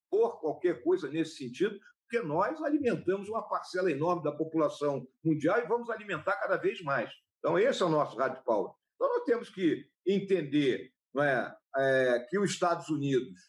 por 0.10 0.42
qualquer 0.42 0.84
coisa 0.84 1.10
nesse 1.10 1.38
sentido, 1.38 1.80
porque 2.02 2.20
nós 2.28 2.62
alimentamos 2.62 3.30
uma 3.30 3.48
parcela 3.48 3.90
enorme 3.90 4.24
da 4.24 4.32
população 4.34 5.08
mundial 5.24 5.60
e 5.60 5.68
vamos 5.68 5.90
alimentar 5.90 6.34
cada 6.34 6.58
vez 6.58 6.82
mais. 6.82 7.10
Então, 7.40 7.58
esse 7.58 7.82
é 7.82 7.86
o 7.86 7.90
nosso 7.90 8.18
rádio 8.18 8.44
power. 8.44 8.74
Então, 8.96 9.08
nós 9.08 9.24
temos 9.24 9.50
que 9.50 9.88
entender 10.06 10.92
é, 11.18 11.56
é 11.78 12.20
que 12.30 12.38
os 12.38 12.52
Estados 12.52 12.90
Unidos 12.90 13.40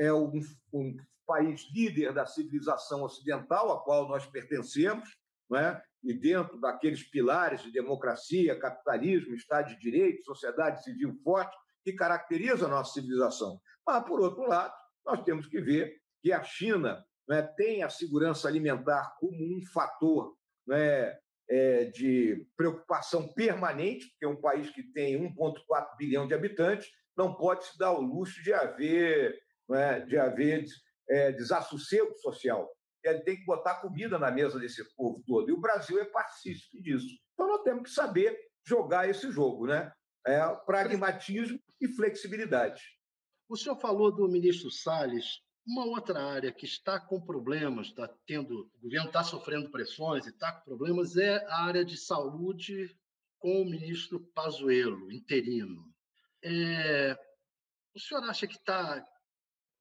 é 0.00 0.10
um, 0.10 0.40
um, 0.72 0.96
país 1.26 1.68
líder 1.74 2.14
da 2.14 2.24
civilização 2.24 3.02
ocidental, 3.02 3.70
a 3.70 3.84
qual 3.84 4.08
nós 4.08 4.24
pertencemos, 4.24 5.06
é? 5.54 5.82
E 6.02 6.14
dentro 6.14 6.60
daqueles 6.60 7.02
pilares 7.02 7.62
de 7.62 7.72
democracia, 7.72 8.58
capitalismo, 8.58 9.34
Estado 9.34 9.68
de 9.68 9.78
Direito, 9.78 10.24
sociedade 10.24 10.82
civil 10.82 11.14
forte, 11.22 11.56
que 11.84 11.92
caracteriza 11.92 12.66
a 12.66 12.68
nossa 12.68 12.92
civilização. 12.92 13.60
Mas, 13.86 14.04
por 14.04 14.20
outro 14.20 14.46
lado, 14.46 14.74
nós 15.04 15.22
temos 15.24 15.46
que 15.46 15.60
ver 15.60 15.96
que 16.22 16.32
a 16.32 16.42
China 16.42 17.04
né, 17.28 17.42
tem 17.56 17.82
a 17.82 17.90
segurança 17.90 18.48
alimentar 18.48 19.16
como 19.18 19.36
um 19.36 19.60
fator 19.72 20.36
né, 20.66 21.16
é, 21.48 21.84
de 21.86 22.46
preocupação 22.56 23.32
permanente, 23.32 24.06
porque 24.10 24.24
é 24.24 24.28
um 24.28 24.40
país 24.40 24.70
que 24.70 24.82
tem 24.82 25.18
1,4 25.18 25.96
bilhão 25.96 26.26
de 26.26 26.34
habitantes, 26.34 26.88
não 27.16 27.34
pode 27.34 27.64
se 27.64 27.78
dar 27.78 27.92
o 27.92 28.00
luxo 28.00 28.42
de 28.42 28.52
haver, 28.52 29.38
né, 29.68 30.00
de 30.00 30.16
haver 30.16 30.64
é, 31.08 31.32
desassossego 31.32 32.14
social. 32.18 32.70
Ele 33.10 33.20
tem 33.20 33.36
que 33.36 33.44
botar 33.44 33.80
comida 33.80 34.18
na 34.18 34.30
mesa 34.30 34.58
desse 34.58 34.84
povo 34.94 35.22
todo. 35.26 35.48
E 35.48 35.52
o 35.52 35.60
Brasil 35.60 35.98
é 36.00 36.04
partícipe 36.04 36.80
disso. 36.82 37.06
Então 37.34 37.48
nós 37.48 37.62
temos 37.62 37.84
que 37.84 37.90
saber 37.90 38.38
jogar 38.66 39.08
esse 39.08 39.30
jogo, 39.30 39.66
né? 39.66 39.92
É 40.26 40.40
pragmatismo 40.66 41.58
e 41.80 41.88
flexibilidade. 41.88 42.82
O 43.48 43.56
senhor 43.56 43.76
falou 43.76 44.14
do 44.14 44.28
ministro 44.28 44.70
Salles 44.70 45.40
uma 45.66 45.84
outra 45.84 46.22
área 46.24 46.50
que 46.50 46.64
está 46.64 46.98
com 46.98 47.20
problemas, 47.20 47.88
está 47.88 48.08
tendo, 48.26 48.70
o 48.74 48.80
governo 48.80 49.08
está 49.08 49.22
sofrendo 49.22 49.70
pressões 49.70 50.26
e 50.26 50.30
está 50.30 50.50
com 50.50 50.64
problemas, 50.64 51.16
é 51.16 51.44
a 51.46 51.64
área 51.64 51.84
de 51.84 51.96
saúde 51.96 52.98
com 53.38 53.62
o 53.62 53.70
ministro 53.70 54.18
Pazuello, 54.34 55.12
interino. 55.12 55.94
É, 56.42 57.18
o 57.94 58.00
senhor 58.00 58.24
acha 58.24 58.46
que 58.46 58.54
está 58.54 59.06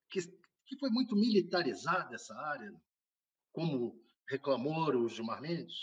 que, 0.09 0.19
que 0.65 0.77
foi 0.77 0.89
muito 0.89 1.15
militarizada 1.15 2.15
essa 2.15 2.35
área, 2.35 2.73
como 3.57 3.99
reclamou 4.29 4.95
o 4.95 5.09
Gilmar 5.09 5.41
Mendes? 5.41 5.73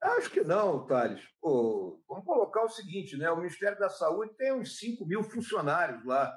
Acho 0.00 0.30
que 0.30 0.40
não, 0.40 0.86
Thales. 0.86 1.22
Pô, 1.42 2.02
vamos 2.08 2.24
colocar 2.24 2.64
o 2.64 2.70
seguinte, 2.70 3.18
né? 3.18 3.30
O 3.30 3.36
Ministério 3.36 3.78
da 3.78 3.90
Saúde 3.90 4.34
tem 4.34 4.50
uns 4.54 4.78
5 4.78 5.04
mil 5.04 5.22
funcionários 5.22 6.02
lá. 6.06 6.34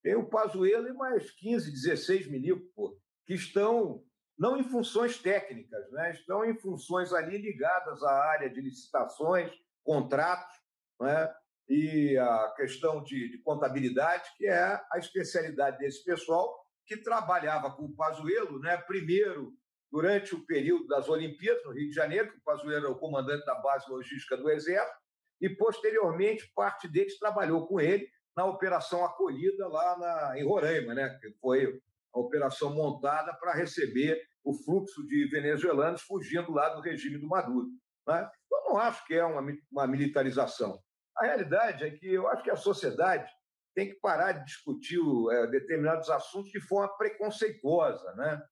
Tem 0.00 0.14
o 0.14 0.28
Pazuello 0.28 0.86
e 0.88 0.92
mais 0.92 1.28
15, 1.32 1.72
16 1.72 2.30
milico, 2.30 2.62
pô, 2.72 2.96
que 3.26 3.34
estão 3.34 4.04
não 4.38 4.56
em 4.56 4.62
funções 4.62 5.18
técnicas, 5.18 5.90
né? 5.90 6.12
estão 6.12 6.44
em 6.44 6.56
funções 6.56 7.12
ali 7.12 7.36
ligadas 7.38 8.00
à 8.04 8.12
área 8.12 8.48
de 8.48 8.60
licitações, 8.60 9.52
contratos, 9.84 10.56
né? 11.00 11.34
e 11.68 12.16
a 12.16 12.54
questão 12.56 13.02
de, 13.02 13.28
de, 13.28 13.38
contabilidade, 13.42 14.30
que 14.36 14.46
é 14.46 14.80
a 14.90 14.98
especialidade 14.98 15.78
desse 15.78 16.04
pessoal 16.04 16.64
que 16.86 16.96
trabalhava 16.96 17.72
com 17.72 17.84
o 17.84 17.94
Pazuello, 17.94 18.58
né? 18.60 18.76
primeiro 18.78 19.52
durante 19.92 20.34
o 20.34 20.44
período 20.46 20.86
das 20.86 21.08
Olimpíadas, 21.10 21.62
no 21.64 21.72
Rio 21.72 21.88
de 21.90 21.94
Janeiro, 21.94 22.32
que 22.32 22.38
o 22.38 22.42
Pazuello 22.42 22.86
era 22.86 22.90
o 22.90 22.98
comandante 22.98 23.44
da 23.44 23.54
base 23.56 23.90
logística 23.90 24.38
do 24.38 24.50
Exército, 24.50 24.96
e 25.38 25.50
posteriormente 25.50 26.50
parte 26.54 26.88
deles 26.88 27.18
trabalhou 27.18 27.66
com 27.66 27.78
ele 27.78 28.08
na 28.34 28.46
operação 28.46 29.04
acolhida 29.04 29.68
lá 29.68 29.98
na, 29.98 30.38
em 30.38 30.44
Roraima, 30.44 30.94
né? 30.94 31.18
que 31.20 31.30
foi 31.40 31.78
a 32.14 32.18
operação 32.18 32.74
montada 32.74 33.34
para 33.34 33.52
receber 33.52 34.18
o 34.42 34.54
fluxo 34.54 35.06
de 35.06 35.28
venezuelanos 35.28 36.00
fugindo 36.02 36.50
lá 36.52 36.70
do 36.70 36.80
regime 36.80 37.18
do 37.18 37.28
Maduro. 37.28 37.68
Né? 38.06 38.30
Eu 38.50 38.70
não 38.70 38.78
acho 38.78 39.04
que 39.06 39.14
é 39.14 39.24
uma, 39.24 39.44
uma 39.70 39.86
militarização. 39.86 40.80
A 41.16 41.26
realidade 41.26 41.84
é 41.84 41.90
que 41.90 42.14
eu 42.14 42.26
acho 42.28 42.42
que 42.42 42.50
a 42.50 42.56
sociedade 42.56 43.30
tem 43.74 43.88
que 43.88 44.00
parar 44.00 44.32
de 44.32 44.44
discutir 44.44 45.00
é, 45.32 45.46
determinados 45.48 46.08
assuntos 46.08 46.50
de 46.50 46.60
forma 46.60 46.96
preconceituosa. 46.96 48.14
Né? 48.14 48.42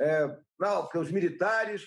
É, 0.00 0.38
não, 0.58 0.82
porque 0.82 0.98
os 0.98 1.10
militares. 1.10 1.86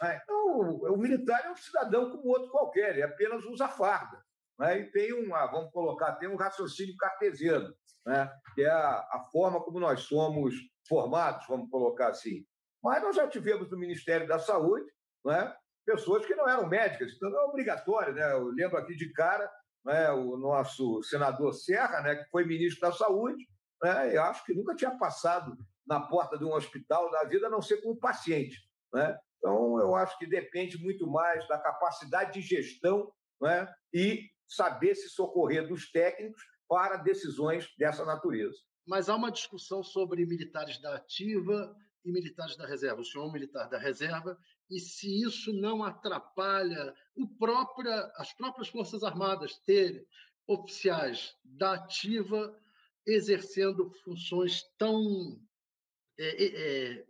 Né? 0.00 0.22
Não, 0.28 0.60
o 0.60 0.96
militar 0.96 1.44
é 1.44 1.50
um 1.50 1.56
cidadão 1.56 2.10
como 2.10 2.28
outro 2.28 2.50
qualquer, 2.50 2.90
ele 2.90 3.02
apenas 3.02 3.44
usa 3.44 3.68
farda. 3.68 4.22
Né? 4.58 4.80
E 4.80 4.90
tem 4.90 5.12
uma, 5.12 5.46
vamos 5.46 5.72
colocar, 5.72 6.16
tem 6.16 6.28
um 6.28 6.36
raciocínio 6.36 6.96
cartesiano, 6.96 7.74
né? 8.06 8.30
que 8.54 8.62
é 8.62 8.70
a, 8.70 9.06
a 9.12 9.22
forma 9.32 9.60
como 9.62 9.80
nós 9.80 10.02
somos 10.02 10.54
formados, 10.88 11.46
vamos 11.46 11.70
colocar 11.70 12.08
assim. 12.08 12.44
Mas 12.82 13.02
nós 13.02 13.16
já 13.16 13.26
tivemos 13.28 13.70
no 13.70 13.78
Ministério 13.78 14.26
da 14.26 14.38
Saúde 14.38 14.86
né? 15.24 15.54
pessoas 15.84 16.24
que 16.26 16.34
não 16.34 16.48
eram 16.48 16.68
médicas, 16.68 17.12
então 17.12 17.28
é 17.28 17.44
obrigatório. 17.44 18.14
Né? 18.14 18.32
Eu 18.32 18.48
lembro 18.48 18.78
aqui 18.78 18.94
de 18.94 19.12
cara 19.12 19.50
né? 19.84 20.10
o 20.10 20.36
nosso 20.36 21.02
senador 21.02 21.52
Serra, 21.52 22.00
né? 22.02 22.16
que 22.16 22.30
foi 22.30 22.44
ministro 22.44 22.80
da 22.80 22.92
Saúde, 22.92 23.44
né? 23.82 24.14
e 24.14 24.18
acho 24.18 24.44
que 24.44 24.54
nunca 24.54 24.74
tinha 24.74 24.96
passado 24.96 25.56
na 25.88 26.00
porta 26.00 26.36
de 26.36 26.44
um 26.44 26.52
hospital 26.52 27.10
da 27.10 27.24
vida, 27.24 27.46
a 27.46 27.50
não 27.50 27.62
ser 27.62 27.78
como 27.78 27.96
paciente. 27.96 28.60
Né? 28.92 29.18
Então, 29.38 29.78
eu 29.80 29.94
acho 29.94 30.18
que 30.18 30.26
depende 30.26 30.76
muito 30.78 31.06
mais 31.06 31.46
da 31.48 31.58
capacidade 31.58 32.34
de 32.34 32.42
gestão 32.46 33.10
né? 33.40 33.66
e 33.92 34.28
saber 34.46 34.94
se 34.94 35.08
socorrer 35.08 35.66
dos 35.66 35.90
técnicos 35.90 36.42
para 36.68 36.96
decisões 36.96 37.66
dessa 37.78 38.04
natureza. 38.04 38.58
Mas 38.86 39.08
há 39.08 39.16
uma 39.16 39.32
discussão 39.32 39.82
sobre 39.82 40.26
militares 40.26 40.78
da 40.80 40.96
ativa 40.96 41.74
e 42.04 42.12
militares 42.12 42.56
da 42.56 42.66
reserva. 42.66 43.00
O 43.00 43.04
senhor 43.04 43.24
é 43.24 43.28
um 43.28 43.32
militar 43.32 43.68
da 43.68 43.78
reserva, 43.78 44.38
e 44.70 44.78
se 44.78 45.22
isso 45.22 45.52
não 45.52 45.82
atrapalha 45.82 46.94
própria, 47.38 48.12
as 48.16 48.32
próprias 48.34 48.68
Forças 48.68 49.02
Armadas 49.02 49.58
terem 49.60 50.06
oficiais 50.46 51.34
da 51.44 51.74
ativa 51.74 52.54
exercendo 53.06 53.90
funções 54.04 54.62
tão 54.76 55.38
é, 56.18 56.44
é, 56.96 57.06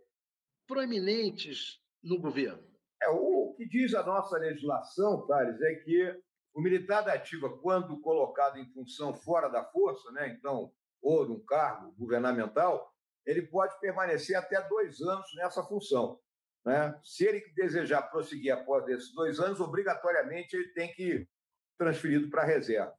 proeminentes 0.67 1.81
no 2.03 2.19
governo? 2.19 2.63
É, 3.01 3.09
o 3.09 3.53
que 3.57 3.65
diz 3.67 3.93
a 3.93 4.03
nossa 4.03 4.37
legislação, 4.37 5.25
Thales, 5.25 5.61
é 5.61 5.75
que 5.75 6.21
o 6.53 6.61
militar 6.61 7.01
da 7.01 7.13
ativa, 7.13 7.57
quando 7.59 7.99
colocado 8.01 8.57
em 8.57 8.71
função 8.73 9.13
fora 9.13 9.47
da 9.47 9.63
força, 9.63 10.11
né, 10.11 10.29
então, 10.29 10.71
ou 11.01 11.27
num 11.27 11.39
cargo 11.45 11.91
governamental, 11.97 12.93
ele 13.25 13.43
pode 13.43 13.79
permanecer 13.79 14.35
até 14.35 14.61
dois 14.67 15.01
anos 15.01 15.27
nessa 15.35 15.63
função. 15.63 16.19
Né? 16.65 16.99
Se 17.03 17.25
ele 17.25 17.41
desejar 17.55 18.03
prosseguir 18.03 18.51
após 18.51 18.87
esses 18.87 19.13
dois 19.13 19.39
anos, 19.39 19.59
obrigatoriamente 19.59 20.55
ele 20.55 20.69
tem 20.69 20.91
que 20.93 21.03
ir 21.03 21.29
transferido 21.77 22.29
para 22.29 22.41
a 22.41 22.45
reserva. 22.45 22.93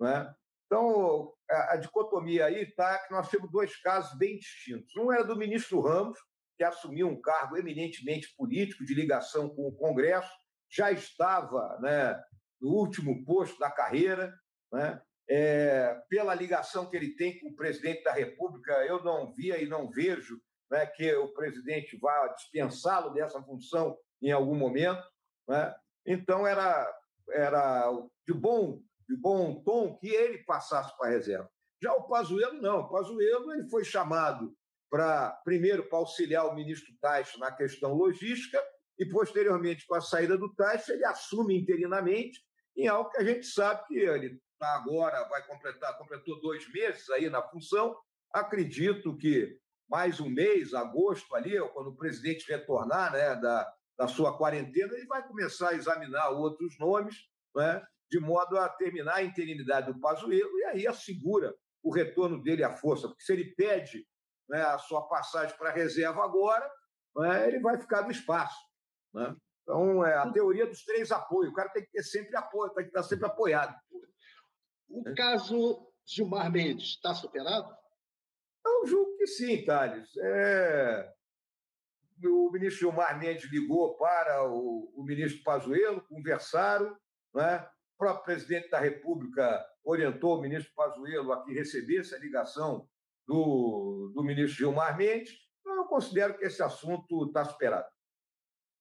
Né? 0.00 0.34
Então, 0.68 1.32
a, 1.50 1.76
dicotomia 1.76 2.44
aí 2.44 2.62
está 2.64 2.98
que 2.98 3.10
nós 3.10 3.30
temos 3.30 3.50
dois 3.50 3.74
casos 3.80 4.16
bem 4.18 4.38
distintos. 4.38 4.94
Um 4.96 5.10
era 5.10 5.24
do 5.24 5.34
ministro 5.34 5.80
Ramos, 5.80 6.18
que 6.58 6.62
assumiu 6.62 7.08
um 7.08 7.20
cargo 7.20 7.56
eminentemente 7.56 8.34
político 8.36 8.84
de 8.84 8.94
ligação 8.94 9.48
com 9.48 9.66
o 9.66 9.74
Congresso, 9.74 10.30
já 10.70 10.92
estava 10.92 11.78
né, 11.80 12.22
no 12.60 12.68
último 12.68 13.24
posto 13.24 13.58
da 13.58 13.70
carreira, 13.70 14.34
né? 14.70 15.00
É, 15.30 15.94
pela 16.08 16.34
ligação 16.34 16.88
que 16.88 16.96
ele 16.96 17.14
tem 17.14 17.38
com 17.38 17.48
o 17.48 17.54
presidente 17.54 18.02
da 18.02 18.12
República, 18.12 18.72
eu 18.86 19.04
não 19.04 19.30
via 19.34 19.62
e 19.62 19.68
não 19.68 19.90
vejo 19.90 20.40
né, 20.70 20.86
que 20.86 21.14
o 21.16 21.32
presidente 21.34 21.98
vá 21.98 22.28
dispensá-lo 22.28 23.10
dessa 23.10 23.42
função 23.42 23.96
em 24.22 24.32
algum 24.32 24.54
momento. 24.54 25.02
Né? 25.46 25.74
Então, 26.06 26.46
era, 26.46 26.90
era 27.30 27.92
de 28.26 28.32
bom, 28.32 28.80
de 29.08 29.16
bom 29.16 29.62
tom 29.62 29.96
que 29.98 30.08
ele 30.08 30.38
passasse 30.44 30.96
para 30.96 31.08
a 31.08 31.10
reserva. 31.10 31.50
Já 31.82 31.92
o 31.94 32.08
Pazuello, 32.08 32.60
não. 32.60 32.80
O 32.80 32.88
Pazuello 32.88 33.52
ele 33.52 33.68
foi 33.68 33.84
chamado 33.84 34.54
para, 34.90 35.30
primeiro, 35.44 35.88
para 35.88 35.98
auxiliar 35.98 36.46
o 36.46 36.54
ministro 36.54 36.92
Taixa 37.00 37.38
na 37.38 37.52
questão 37.52 37.94
logística 37.94 38.62
e, 38.98 39.06
posteriormente, 39.06 39.86
com 39.86 39.94
a 39.94 40.00
saída 40.00 40.36
do 40.36 40.52
Taixa, 40.54 40.92
ele 40.92 41.04
assume 41.04 41.56
interinamente 41.56 42.40
em 42.76 42.88
algo 42.88 43.10
que 43.10 43.18
a 43.18 43.24
gente 43.24 43.46
sabe 43.46 43.86
que 43.86 43.98
ele 43.98 44.40
está 44.52 44.74
agora, 44.74 45.28
vai 45.28 45.46
completar, 45.46 45.96
completou 45.98 46.40
dois 46.40 46.68
meses 46.72 47.08
aí 47.10 47.30
na 47.30 47.42
função. 47.42 47.96
Acredito 48.32 49.16
que 49.16 49.58
mais 49.88 50.20
um 50.20 50.28
mês, 50.28 50.74
agosto 50.74 51.34
ali, 51.34 51.58
quando 51.72 51.88
o 51.88 51.96
presidente 51.96 52.50
retornar 52.50 53.12
né, 53.12 53.34
da, 53.36 53.72
da 53.96 54.06
sua 54.06 54.36
quarentena, 54.36 54.94
ele 54.94 55.06
vai 55.06 55.26
começar 55.26 55.70
a 55.70 55.74
examinar 55.74 56.30
outros 56.30 56.78
nomes, 56.78 57.16
né, 57.54 57.82
de 58.10 58.18
modo 58.20 58.58
a 58.58 58.68
terminar 58.68 59.16
a 59.16 59.22
interinidade 59.22 59.92
do 59.92 60.00
Pazuello 60.00 60.58
e 60.58 60.64
aí 60.64 60.86
assegura 60.86 61.54
o 61.82 61.92
retorno 61.92 62.42
dele 62.42 62.64
à 62.64 62.70
força, 62.70 63.08
porque 63.08 63.22
se 63.22 63.32
ele 63.32 63.54
pede 63.54 64.06
né, 64.48 64.62
a 64.62 64.78
sua 64.78 65.06
passagem 65.08 65.56
para 65.56 65.70
a 65.70 65.72
reserva 65.72 66.24
agora, 66.24 66.70
né, 67.16 67.48
ele 67.48 67.60
vai 67.60 67.78
ficar 67.78 68.02
no 68.02 68.10
espaço. 68.10 68.58
Né? 69.14 69.34
Então, 69.62 70.04
é 70.04 70.14
a 70.16 70.30
teoria 70.30 70.66
dos 70.66 70.82
três 70.84 71.12
apoios. 71.12 71.52
O 71.52 71.54
cara 71.54 71.68
tem 71.68 71.84
que 71.84 71.90
ter 71.90 72.02
sempre 72.02 72.36
apoio, 72.36 72.72
tem 72.72 72.84
que 72.84 72.90
estar 72.90 73.02
sempre 73.02 73.26
apoiado. 73.26 73.76
O 74.88 75.14
caso 75.14 75.86
Gilmar 76.06 76.50
Mendes 76.50 76.94
está 76.94 77.14
superado? 77.14 77.76
Eu 78.64 78.86
julgo 78.86 79.16
que 79.18 79.26
sim, 79.26 79.64
Thales. 79.64 80.08
É... 80.16 81.12
O 82.24 82.50
ministro 82.50 82.80
Gilmar 82.80 83.18
Mendes 83.18 83.50
ligou 83.50 83.96
para 83.96 84.42
o, 84.48 84.92
o 84.96 85.04
ministro 85.04 85.42
Pazuello, 85.44 86.04
conversaram, 86.08 86.96
né? 87.34 87.68
O 87.98 88.04
próprio 88.06 88.24
presidente 88.24 88.70
da 88.70 88.78
República 88.78 89.66
orientou 89.82 90.38
o 90.38 90.40
ministro 90.40 90.72
Pazuello 90.72 91.32
a 91.32 91.42
que 91.42 91.52
recebesse 91.52 92.14
a 92.14 92.18
ligação 92.18 92.88
do, 93.26 94.12
do 94.14 94.22
ministro 94.22 94.56
Gilmar 94.56 94.96
Mendes. 94.96 95.36
Eu 95.66 95.84
considero 95.86 96.38
que 96.38 96.44
esse 96.44 96.62
assunto 96.62 97.26
está 97.26 97.44
superado. 97.44 97.88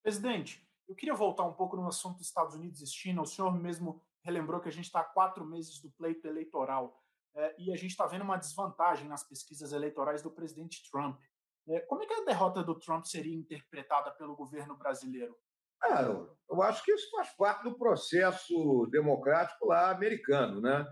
Presidente, 0.03 0.63
eu 0.87 0.93
queria 0.95 1.15
voltar 1.15 1.45
um 1.45 1.53
pouco 1.53 1.75
no 1.75 1.87
assunto 1.87 2.17
dos 2.17 2.27
Estados 2.27 2.53
Unidos 2.53 2.79
e 2.79 2.85
China. 2.85 3.23
O 3.23 3.25
senhor 3.25 3.59
mesmo 3.59 3.99
relembrou 4.23 4.61
que 4.61 4.69
a 4.69 4.71
gente 4.71 4.85
está 4.85 5.03
quatro 5.03 5.43
meses 5.43 5.81
do 5.81 5.89
pleito 5.89 6.27
eleitoral 6.27 7.03
é, 7.33 7.55
e 7.57 7.73
a 7.73 7.75
gente 7.75 7.91
está 7.91 8.05
vendo 8.05 8.21
uma 8.21 8.37
desvantagem 8.37 9.07
nas 9.07 9.23
pesquisas 9.23 9.73
eleitorais 9.73 10.21
do 10.21 10.29
presidente 10.29 10.87
Trump. 10.91 11.19
É, 11.67 11.79
como 11.79 12.03
é 12.03 12.05
que 12.05 12.13
a 12.13 12.23
derrota 12.23 12.63
do 12.63 12.77
Trump 12.79 13.03
seria 13.05 13.35
interpretada 13.35 14.11
pelo 14.11 14.35
governo 14.35 14.77
brasileiro? 14.77 15.35
É, 15.83 16.03
eu 16.49 16.61
acho 16.61 16.83
que 16.83 16.91
isso 16.91 17.09
faz 17.11 17.35
parte 17.35 17.63
do 17.63 17.77
processo 17.77 18.87
democrático 18.91 19.67
lá 19.67 19.91
americano, 19.91 20.61
né? 20.61 20.85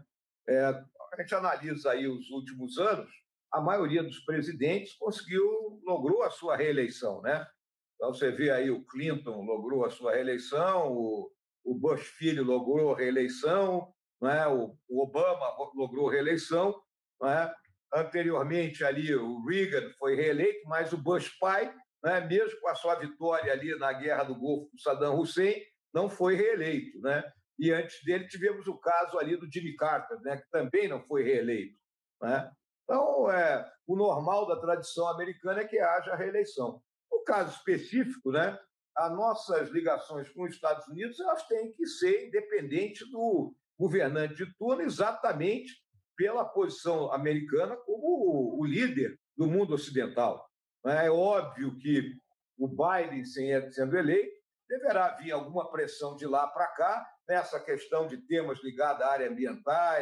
É, 0.48 0.66
a 0.66 1.22
gente 1.22 1.34
analisa 1.34 1.92
aí 1.92 2.08
os 2.08 2.30
últimos 2.30 2.78
anos, 2.78 3.10
a 3.52 3.62
maioria 3.62 4.04
dos 4.04 4.20
presidentes 4.20 4.94
conseguiu, 4.96 5.82
logrou 5.84 6.24
a 6.24 6.30
sua 6.30 6.56
reeleição, 6.58 7.22
né? 7.22 7.48
Então, 7.96 8.14
você 8.14 8.32
vê 8.32 8.52
aí 8.52 8.70
o 8.70 8.84
Clinton 8.86 9.42
logrou 9.44 9.86
a 9.86 9.90
sua 9.90 10.14
reeleição, 10.14 10.92
o, 10.92 11.32
o 11.64 11.74
Bush 11.74 12.08
filho 12.18 12.44
logrou 12.44 12.94
reeleição, 12.94 13.94
né? 14.22 14.46
o, 14.48 14.78
o 14.88 15.04
Obama 15.04 15.46
logrou 15.74 16.10
reeleição. 16.10 16.76
Né? 17.22 17.54
Anteriormente, 17.94 18.84
ali, 18.84 19.16
o 19.16 19.44
Reagan 19.46 19.90
foi 19.98 20.16
reeleito, 20.16 20.68
mas 20.68 20.92
o 20.92 20.98
Bush 20.98 21.30
pai, 21.40 21.74
né? 22.06 22.22
mesmo 22.22 22.60
com 22.62 22.70
a 22.70 22.76
sua 22.76 22.96
vitória 22.96 23.52
ali 23.52 23.78
na 23.78 23.92
Guerra 23.92 24.24
do 24.24 24.36
Golfo 24.36 24.72
com 24.72 24.78
Saddam 24.78 25.20
Hussein, 25.20 25.62
não 25.94 26.10
foi 26.10 26.36
reeleito. 26.36 27.02
Né? 27.02 27.24
E 27.60 27.72
antes 27.72 28.02
dele 28.06 28.28
tivemos 28.28 28.68
o 28.68 28.78
caso 28.78 29.20
ali 29.20 29.36
do 29.36 29.52
Jimmy 29.52 29.76
Carter, 29.76 30.22
né? 30.22 30.38
que 30.38 30.50
também 30.50 30.88
não 30.88 31.04
foi 31.06 31.24
reeleito. 31.24 31.76
Né? 32.22 32.50
Então, 32.84 33.30
é, 33.32 33.68
o 33.88 33.96
normal 33.96 34.48
da 34.48 34.62
tradição 34.62 35.08
americana 35.10 35.62
é 35.62 35.68
que 35.68 35.80
haja 35.80 36.16
reeleição 36.16 36.82
caso 37.26 37.58
específico, 37.58 38.32
né, 38.32 38.58
as 38.96 39.12
nossas 39.12 39.70
ligações 39.72 40.30
com 40.30 40.44
os 40.44 40.54
Estados 40.54 40.88
Unidos 40.88 41.20
elas 41.20 41.46
têm 41.48 41.74
que 41.74 41.86
ser 41.86 42.28
independentes 42.28 43.10
do 43.10 43.54
governante 43.78 44.36
de 44.36 44.56
turno, 44.58 44.84
exatamente 44.84 45.74
pela 46.16 46.46
posição 46.46 47.12
americana 47.12 47.76
como 47.76 48.58
o 48.58 48.66
líder 48.66 49.20
do 49.36 49.48
mundo 49.48 49.74
ocidental. 49.74 50.48
É 50.86 51.10
óbvio 51.10 51.76
que 51.78 52.16
o 52.58 52.68
Biden, 52.68 53.26
sendo 53.26 53.98
eleito, 53.98 54.36
deverá 54.68 55.16
vir 55.16 55.32
alguma 55.32 55.70
pressão 55.72 56.16
de 56.16 56.26
lá 56.26 56.48
para 56.48 56.68
cá 56.68 57.08
nessa 57.28 57.60
questão 57.60 58.08
de 58.08 58.18
temas 58.28 58.64
ligados 58.64 59.02
à 59.02 59.12
área 59.12 59.30
ambiental, 59.30 59.96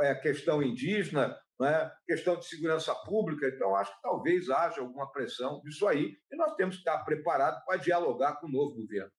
é, 0.00 0.14
questão 0.16 0.62
indígena, 0.62 1.38
né? 1.58 1.90
questão 2.06 2.36
de 2.36 2.46
segurança 2.46 2.94
pública. 2.94 3.48
Então, 3.48 3.74
acho 3.74 3.94
que 3.94 4.02
talvez 4.02 4.50
haja 4.50 4.80
alguma 4.80 5.10
pressão 5.10 5.60
disso 5.62 5.86
aí 5.86 6.16
e 6.30 6.36
nós 6.36 6.54
temos 6.54 6.76
que 6.76 6.80
estar 6.82 7.04
preparados 7.04 7.64
para 7.64 7.78
dialogar 7.78 8.36
com 8.36 8.46
o 8.46 8.50
novo 8.50 8.74
governo. 8.74 9.10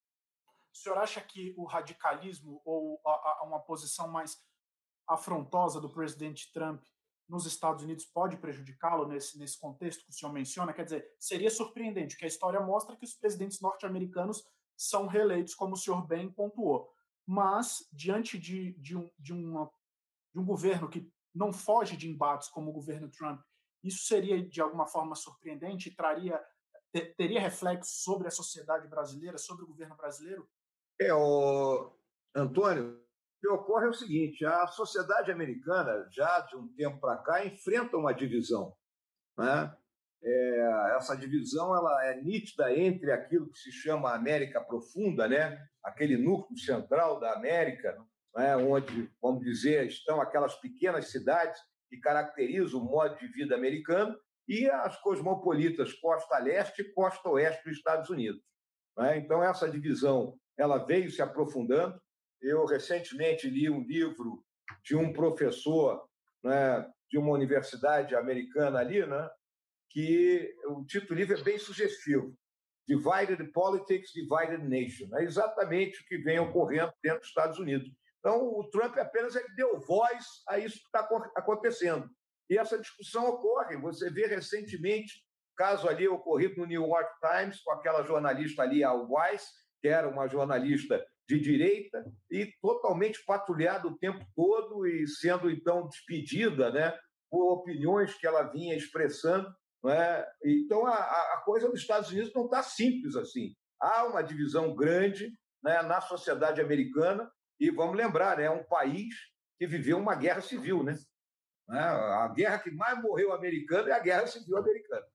O 0.73 0.77
senhor 0.77 0.97
acha 0.99 1.21
que 1.21 1.55
o 1.57 1.65
radicalismo 1.65 2.61
ou 2.63 3.01
a, 3.05 3.09
a, 3.09 3.43
uma 3.45 3.59
posição 3.59 4.07
mais 4.07 4.37
afrontosa 5.07 5.81
do 5.81 5.91
presidente 5.91 6.51
Trump 6.53 6.83
nos 7.27 7.45
Estados 7.45 7.83
Unidos 7.83 8.05
pode 8.05 8.37
prejudicá-lo 8.37 9.07
nesse, 9.07 9.37
nesse 9.37 9.59
contexto 9.59 10.03
que 10.05 10.11
o 10.11 10.13
senhor 10.13 10.31
menciona? 10.31 10.73
Quer 10.73 10.85
dizer, 10.85 11.15
seria 11.19 11.49
surpreendente, 11.49 12.17
que 12.17 12.25
a 12.25 12.27
história 12.27 12.59
mostra 12.59 12.95
que 12.95 13.05
os 13.05 13.13
presidentes 13.13 13.59
norte-americanos 13.59 14.45
são 14.75 15.07
reeleitos, 15.07 15.55
como 15.55 15.73
o 15.73 15.77
senhor 15.77 16.05
bem 16.05 16.31
pontuou. 16.31 16.89
Mas, 17.25 17.87
diante 17.91 18.37
de, 18.37 18.73
de, 18.73 18.95
um, 18.95 19.09
de, 19.19 19.33
uma, 19.33 19.69
de 20.33 20.39
um 20.39 20.45
governo 20.45 20.89
que 20.89 21.11
não 21.33 21.51
foge 21.51 21.97
de 21.97 22.09
embates 22.09 22.47
como 22.49 22.69
o 22.69 22.73
governo 22.73 23.09
Trump, 23.09 23.41
isso 23.83 24.05
seria 24.05 24.41
de 24.41 24.61
alguma 24.61 24.87
forma 24.87 25.15
surpreendente 25.15 25.89
e 25.89 25.95
traria 25.95 26.41
teria 27.15 27.39
reflexos 27.39 28.01
sobre 28.01 28.27
a 28.27 28.31
sociedade 28.31 28.87
brasileira, 28.87 29.37
sobre 29.37 29.63
o 29.63 29.67
governo 29.67 29.95
brasileiro? 29.95 30.49
É, 30.99 31.13
o 31.13 31.93
Antônio, 32.35 33.05
que 33.39 33.47
ocorre 33.47 33.85
é 33.85 33.89
o 33.89 33.93
seguinte: 33.93 34.45
a 34.45 34.67
sociedade 34.67 35.31
americana, 35.31 36.07
já 36.11 36.39
de 36.41 36.55
um 36.55 36.67
tempo 36.75 36.99
para 36.99 37.17
cá, 37.17 37.45
enfrenta 37.45 37.97
uma 37.97 38.13
divisão. 38.13 38.73
Né? 39.37 39.75
É, 40.23 40.95
essa 40.97 41.15
divisão 41.15 41.75
ela 41.75 42.05
é 42.05 42.21
nítida 42.21 42.75
entre 42.75 43.11
aquilo 43.11 43.49
que 43.49 43.59
se 43.59 43.71
chama 43.71 44.13
América 44.13 44.59
Profunda, 44.61 45.27
né? 45.27 45.67
aquele 45.83 46.17
núcleo 46.17 46.57
central 46.57 47.19
da 47.19 47.33
América, 47.33 47.97
né, 48.35 48.55
onde, 48.55 49.09
vamos 49.21 49.43
dizer, 49.43 49.87
estão 49.87 50.21
aquelas 50.21 50.55
pequenas 50.55 51.09
cidades 51.09 51.59
que 51.89 51.97
caracterizam 51.97 52.81
o 52.81 52.85
modo 52.85 53.17
de 53.17 53.27
vida 53.27 53.55
americano, 53.55 54.15
e 54.47 54.69
as 54.69 54.97
cosmopolitas 55.01 55.93
costa 55.93 56.37
leste 56.37 56.81
e 56.81 56.93
costa 56.93 57.29
oeste 57.29 57.63
dos 57.63 57.77
Estados 57.77 58.09
Unidos. 58.09 58.41
Né? 58.97 59.17
Então, 59.17 59.43
essa 59.43 59.69
divisão 59.69 60.37
ela 60.57 60.77
veio 60.77 61.11
se 61.11 61.21
aprofundando. 61.21 61.99
Eu 62.41 62.65
recentemente 62.65 63.49
li 63.49 63.69
um 63.69 63.81
livro 63.81 64.43
de 64.83 64.95
um 64.95 65.11
professor 65.11 66.07
né, 66.43 66.87
de 67.09 67.17
uma 67.17 67.31
universidade 67.31 68.15
americana 68.15 68.79
ali, 68.79 69.05
né, 69.05 69.29
que 69.89 70.53
o 70.67 70.85
título 70.85 71.09
do 71.09 71.15
livro 71.15 71.37
é 71.37 71.43
bem 71.43 71.57
sugestivo. 71.57 72.35
Divided 72.87 73.51
Politics, 73.51 74.11
Divided 74.13 74.63
Nation. 74.63 75.09
É 75.17 75.23
exatamente 75.23 76.01
o 76.01 76.05
que 76.05 76.17
vem 76.19 76.39
ocorrendo 76.39 76.93
dentro 77.03 77.19
dos 77.19 77.27
Estados 77.27 77.59
Unidos. 77.59 77.89
Então, 78.19 78.47
o 78.47 78.63
Trump 78.69 78.97
apenas 78.97 79.35
é 79.35 79.43
que 79.43 79.55
deu 79.55 79.79
voz 79.81 80.23
a 80.47 80.57
isso 80.57 80.79
que 80.79 80.85
está 80.85 81.07
acontecendo. 81.35 82.09
E 82.49 82.57
essa 82.57 82.79
discussão 82.79 83.27
ocorre. 83.27 83.77
Você 83.77 84.09
vê 84.09 84.25
recentemente 84.25 85.21
caso 85.57 85.87
ali 85.89 86.07
ocorrido 86.07 86.61
no 86.61 86.65
New 86.65 86.87
York 86.87 87.09
Times 87.19 87.61
com 87.61 87.71
aquela 87.71 88.03
jornalista 88.03 88.61
ali, 88.61 88.83
a 88.83 88.93
Weiss, 88.93 89.49
que 89.81 89.87
era 89.87 90.07
uma 90.07 90.27
jornalista 90.27 91.03
de 91.27 91.39
direita 91.39 92.05
e 92.31 92.51
totalmente 92.61 93.23
patrulhada 93.25 93.87
o 93.87 93.97
tempo 93.97 94.25
todo 94.35 94.87
e 94.87 95.05
sendo 95.07 95.49
então 95.49 95.87
despedida, 95.87 96.71
né, 96.71 96.97
por 97.29 97.51
opiniões 97.53 98.13
que 98.15 98.25
ela 98.25 98.43
vinha 98.43 98.75
expressando, 98.75 99.53
né? 99.83 100.25
Então 100.43 100.85
a, 100.87 100.95
a 100.95 101.41
coisa 101.45 101.67
nos 101.67 101.81
Estados 101.81 102.09
Unidos 102.09 102.33
não 102.33 102.45
está 102.45 102.63
simples 102.63 103.15
assim. 103.15 103.53
Há 103.79 104.05
uma 104.05 104.21
divisão 104.21 104.73
grande 104.73 105.31
né, 105.61 105.81
na 105.81 106.01
sociedade 106.01 106.61
americana 106.61 107.29
e 107.59 107.69
vamos 107.69 107.97
lembrar, 107.97 108.39
é 108.39 108.49
um 108.49 108.63
país 108.63 109.13
que 109.59 109.67
viveu 109.67 109.97
uma 109.97 110.15
guerra 110.15 110.41
civil, 110.41 110.83
né? 110.83 110.95
né? 111.67 111.79
A 111.79 112.27
guerra 112.33 112.59
que 112.59 112.71
mais 112.71 113.01
morreu 113.01 113.33
americana 113.33 113.89
é 113.89 113.93
a 113.93 113.99
guerra 113.99 114.27
civil 114.27 114.57
americana 114.57 115.05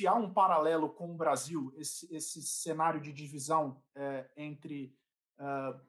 se 0.00 0.06
há 0.06 0.14
um 0.14 0.32
paralelo 0.32 0.88
com 0.94 1.10
o 1.10 1.16
Brasil, 1.16 1.74
esse, 1.76 2.08
esse 2.14 2.42
cenário 2.42 3.00
de 3.02 3.12
divisão 3.12 3.82
é, 3.94 4.30
entre, 4.34 4.96
uh, 5.40 5.80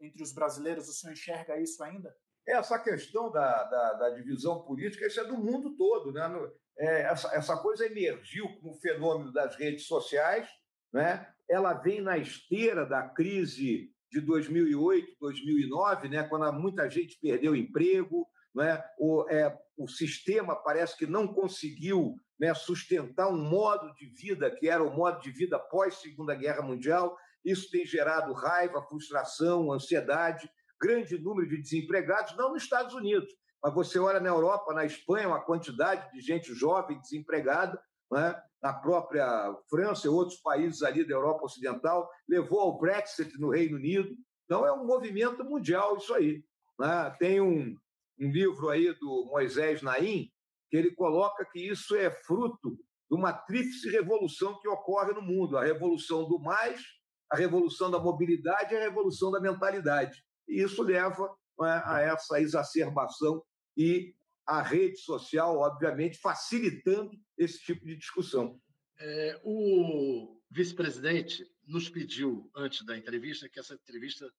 entre 0.00 0.22
os 0.22 0.32
brasileiros, 0.32 0.88
o 0.88 0.92
senhor 0.92 1.12
enxerga 1.12 1.60
isso 1.60 1.82
ainda? 1.82 2.14
Essa 2.46 2.78
questão 2.78 3.30
da, 3.30 3.64
da, 3.64 3.92
da 3.94 4.10
divisão 4.10 4.62
política, 4.62 5.06
isso 5.06 5.20
é 5.20 5.24
do 5.24 5.38
mundo 5.38 5.76
todo. 5.76 6.12
Né? 6.12 6.50
É, 6.78 7.02
essa, 7.02 7.34
essa 7.34 7.56
coisa 7.58 7.86
emergiu 7.86 8.48
como 8.56 8.74
fenômeno 8.74 9.32
das 9.32 9.56
redes 9.56 9.86
sociais, 9.86 10.48
né? 10.92 11.32
ela 11.48 11.74
vem 11.74 12.00
na 12.00 12.18
esteira 12.18 12.84
da 12.86 13.02
crise 13.08 13.92
de 14.10 14.20
2008, 14.20 15.16
2009, 15.20 16.08
né? 16.08 16.22
quando 16.24 16.52
muita 16.52 16.88
gente 16.90 17.18
perdeu 17.20 17.54
emprego, 17.54 18.26
né? 18.54 18.82
o, 18.98 19.28
é, 19.28 19.56
o 19.76 19.86
sistema 19.86 20.56
parece 20.56 20.96
que 20.96 21.06
não 21.06 21.28
conseguiu 21.28 22.16
né, 22.40 22.54
sustentar 22.54 23.28
um 23.28 23.36
modo 23.36 23.94
de 23.94 24.06
vida 24.06 24.50
que 24.50 24.66
era 24.66 24.82
o 24.82 24.90
modo 24.90 25.20
de 25.20 25.30
vida 25.30 25.58
pós-Segunda 25.58 26.34
Guerra 26.34 26.62
Mundial. 26.62 27.16
Isso 27.44 27.70
tem 27.70 27.86
gerado 27.86 28.32
raiva, 28.32 28.82
frustração, 28.82 29.72
ansiedade, 29.72 30.50
grande 30.80 31.18
número 31.18 31.48
de 31.48 31.60
desempregados, 31.60 32.36
não 32.36 32.52
nos 32.52 32.62
Estados 32.62 32.94
Unidos, 32.94 33.32
mas 33.62 33.74
você 33.74 33.98
olha 33.98 34.20
na 34.20 34.30
Europa, 34.30 34.72
na 34.72 34.84
Espanha, 34.84 35.28
uma 35.28 35.44
quantidade 35.44 36.10
de 36.12 36.20
gente 36.20 36.54
jovem 36.54 36.98
desempregada, 37.00 37.80
né? 38.10 38.42
na 38.62 38.72
própria 38.72 39.54
França 39.68 40.06
e 40.06 40.10
outros 40.10 40.40
países 40.40 40.82
ali 40.82 41.06
da 41.06 41.14
Europa 41.14 41.44
Ocidental, 41.44 42.10
levou 42.28 42.60
ao 42.60 42.78
Brexit 42.78 43.38
no 43.38 43.50
Reino 43.50 43.76
Unido. 43.76 44.14
Então, 44.44 44.66
é 44.66 44.72
um 44.72 44.86
movimento 44.86 45.44
mundial 45.44 45.96
isso 45.96 46.12
aí. 46.14 46.42
Né? 46.78 47.16
Tem 47.18 47.40
um, 47.40 47.76
um 48.18 48.30
livro 48.30 48.68
aí 48.68 48.92
do 48.98 49.26
Moisés 49.30 49.82
Naim, 49.82 50.30
que 50.70 50.76
ele 50.76 50.94
coloca 50.94 51.44
que 51.44 51.60
isso 51.60 51.94
é 51.96 52.10
fruto 52.10 52.76
de 53.10 53.16
uma 53.16 53.32
tríplice 53.32 53.90
revolução 53.90 54.58
que 54.60 54.68
ocorre 54.68 55.12
no 55.12 55.22
mundo: 55.22 55.56
a 55.56 55.64
revolução 55.64 56.28
do 56.28 56.38
mais, 56.38 56.82
a 57.30 57.36
revolução 57.36 57.90
da 57.90 57.98
mobilidade 57.98 58.74
e 58.74 58.76
a 58.76 58.80
revolução 58.80 59.30
da 59.30 59.40
mentalidade. 59.40 60.22
E 60.48 60.62
isso 60.62 60.82
leva 60.82 61.28
né, 61.58 61.82
a 61.84 62.00
essa 62.00 62.40
exacerbação 62.40 63.42
e 63.76 64.14
a 64.46 64.62
rede 64.62 64.98
social, 64.98 65.58
obviamente, 65.58 66.18
facilitando 66.18 67.10
esse 67.38 67.60
tipo 67.60 67.84
de 67.86 67.96
discussão. 67.96 68.60
É, 68.98 69.40
o 69.44 70.40
vice-presidente 70.50 71.46
nos 71.66 71.88
pediu, 71.88 72.50
antes 72.56 72.84
da 72.84 72.98
entrevista, 72.98 73.48
que 73.48 73.60
essa 73.60 73.74
entrevista 73.74 74.30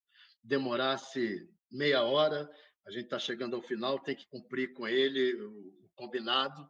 demorasse 0.44 1.48
meia 1.72 2.04
hora. 2.04 2.50
A 2.86 2.92
gente 2.92 3.06
está 3.06 3.20
chegando 3.20 3.56
ao 3.56 3.62
final, 3.62 4.00
tem 4.00 4.16
que 4.16 4.28
cumprir 4.28 4.74
com 4.74 4.88
ele 4.88 5.38
combinado, 5.96 6.70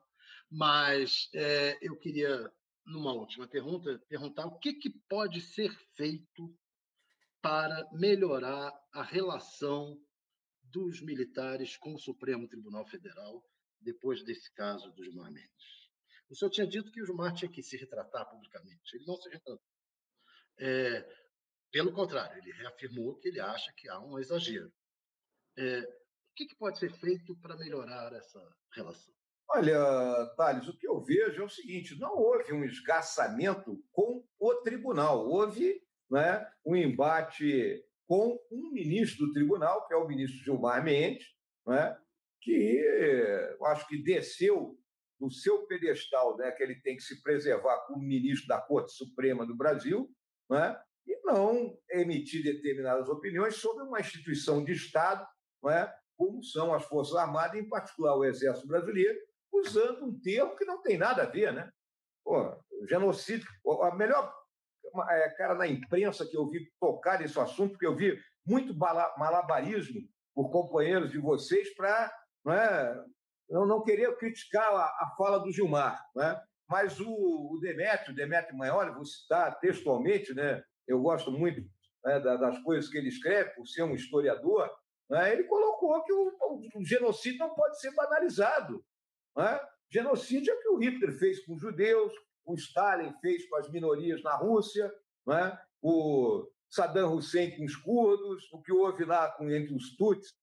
mas 0.49 1.29
é, 1.33 1.77
eu 1.81 1.95
queria, 1.97 2.51
numa 2.85 3.13
última 3.13 3.47
pergunta, 3.47 3.99
perguntar 4.07 4.45
o 4.45 4.57
que, 4.59 4.73
que 4.73 4.89
pode 5.07 5.41
ser 5.41 5.71
feito 5.95 6.55
para 7.41 7.89
melhorar 7.91 8.71
a 8.93 9.03
relação 9.03 9.99
dos 10.63 11.01
militares 11.01 11.75
com 11.77 11.93
o 11.93 11.99
Supremo 11.99 12.47
Tribunal 12.47 12.85
Federal 12.87 13.43
depois 13.79 14.23
desse 14.23 14.53
caso 14.53 14.91
do 14.91 15.03
Gilmar 15.03 15.31
Mendes. 15.31 15.81
O 16.29 16.35
senhor 16.35 16.51
tinha 16.51 16.67
dito 16.67 16.91
que 16.91 17.01
o 17.01 17.05
Gilmar 17.05 17.33
tinha 17.33 17.51
que 17.51 17.61
se 17.61 17.75
retratar 17.77 18.29
publicamente. 18.29 18.95
Ele 18.95 19.05
não 19.05 19.17
se 19.17 19.29
retratou. 19.29 19.61
É, 20.59 21.05
pelo 21.71 21.91
contrário, 21.91 22.37
ele 22.37 22.51
reafirmou 22.53 23.17
que 23.17 23.27
ele 23.27 23.39
acha 23.39 23.73
que 23.73 23.89
há 23.89 23.99
um 23.99 24.17
exagero. 24.19 24.71
É, 25.57 25.81
o 25.81 26.33
que, 26.35 26.45
que 26.45 26.55
pode 26.55 26.79
ser 26.79 26.91
feito 26.99 27.35
para 27.37 27.57
melhorar 27.57 28.13
essa 28.13 28.39
relação? 28.73 29.13
Olha, 29.53 30.33
Thales, 30.37 30.67
o 30.69 30.77
que 30.77 30.87
eu 30.87 31.03
vejo 31.03 31.41
é 31.41 31.45
o 31.45 31.49
seguinte: 31.49 31.99
não 31.99 32.15
houve 32.17 32.53
um 32.53 32.63
esgarçamento 32.63 33.83
com 33.91 34.23
o 34.39 34.55
tribunal, 34.55 35.27
houve 35.27 35.81
né, 36.09 36.47
um 36.65 36.75
embate 36.75 37.83
com 38.07 38.39
um 38.49 38.71
ministro 38.71 39.25
do 39.25 39.33
tribunal, 39.33 39.87
que 39.87 39.93
é 39.93 39.97
o 39.97 40.07
ministro 40.07 40.43
Gilmar 40.43 40.83
Mendes, 40.83 41.25
né, 41.65 41.97
que 42.41 42.51
eu 43.59 43.65
acho 43.65 43.87
que 43.87 44.01
desceu 44.01 44.77
do 45.19 45.29
seu 45.29 45.65
pedestal, 45.67 46.35
né, 46.37 46.51
que 46.51 46.63
ele 46.63 46.75
tem 46.75 46.95
que 46.95 47.03
se 47.03 47.21
preservar 47.21 47.85
como 47.85 48.01
ministro 48.01 48.47
da 48.47 48.59
Corte 48.59 48.93
Suprema 48.93 49.45
do 49.45 49.55
Brasil, 49.55 50.09
né, 50.49 50.77
e 51.05 51.17
não 51.23 51.77
emitir 51.89 52.43
determinadas 52.43 53.07
opiniões 53.07 53.55
sobre 53.55 53.83
uma 53.83 53.99
instituição 53.99 54.63
de 54.63 54.71
Estado, 54.73 55.25
né, 55.63 55.93
como 56.17 56.43
são 56.43 56.73
as 56.73 56.83
Forças 56.85 57.15
Armadas, 57.15 57.59
em 57.59 57.69
particular 57.69 58.17
o 58.17 58.25
Exército 58.25 58.67
Brasileiro, 58.67 59.19
usando 59.53 60.05
um 60.05 60.19
termo 60.19 60.55
que 60.55 60.65
não 60.65 60.81
tem 60.81 60.97
nada 60.97 61.23
a 61.23 61.25
ver, 61.25 61.53
né? 61.53 61.69
Pô, 62.23 62.55
genocídio. 62.87 63.47
A 63.83 63.95
melhor 63.95 64.33
é, 65.09 65.29
cara 65.31 65.55
na 65.55 65.67
imprensa 65.67 66.25
que 66.25 66.35
eu 66.35 66.49
vi 66.49 66.71
tocar 66.79 67.19
nesse 67.19 67.39
assunto, 67.39 67.71
porque 67.71 67.85
eu 67.85 67.95
vi 67.95 68.19
muito 68.45 68.75
malabarismo 68.75 70.01
por 70.33 70.49
companheiros 70.49 71.11
de 71.11 71.19
vocês 71.19 71.73
para 71.75 72.13
não, 72.43 72.53
é, 72.53 73.05
não, 73.49 73.83
querer 73.83 74.15
criticar 74.17 74.73
a, 74.73 74.83
a, 74.83 75.13
fala 75.17 75.39
do 75.39 75.51
Gilmar, 75.51 76.01
né? 76.15 76.41
mas 76.67 76.99
o, 76.99 77.09
o 77.09 77.59
Demetrio, 77.61 78.15
Demetrio 78.15 78.57
Maioli, 78.57 78.93
vou 78.93 79.05
citar 79.05 79.59
textualmente, 79.59 80.33
né? 80.33 80.63
eu 80.87 81.01
gosto 81.01 81.31
muito 81.31 81.61
né, 82.03 82.19
das 82.19 82.57
coisas 82.63 82.89
que 82.89 82.97
ele 82.97 83.09
escreve, 83.09 83.51
por 83.51 83.67
ser 83.67 83.83
um 83.83 83.93
historiador, 83.93 84.69
né? 85.09 85.31
ele 85.31 85.43
colocou 85.43 86.03
que 86.03 86.13
o, 86.13 86.31
o 86.75 86.83
genocídio 86.85 87.39
não 87.39 87.53
pode 87.53 87.79
ser 87.79 87.93
banalizado. 87.93 88.83
Né? 89.35 89.59
Genocídio 89.89 90.53
é 90.53 90.55
o 90.55 90.59
que 90.59 90.69
o 90.69 90.77
Hitler 90.77 91.17
fez 91.17 91.45
com 91.45 91.53
os 91.53 91.61
judeus, 91.61 92.13
o 92.45 92.55
Stalin 92.55 93.13
fez 93.21 93.47
com 93.49 93.57
as 93.57 93.69
minorias 93.69 94.23
na 94.23 94.35
Rússia, 94.35 94.91
né? 95.25 95.57
o 95.81 96.47
Saddam 96.69 97.15
Hussein 97.15 97.57
com 97.57 97.65
os 97.65 97.75
curdos, 97.75 98.51
o 98.51 98.61
que 98.61 98.71
houve 98.71 99.03
lá 99.03 99.29
com, 99.31 99.49
entre 99.49 99.73
os 99.75 99.95
Tutsis 99.95 100.33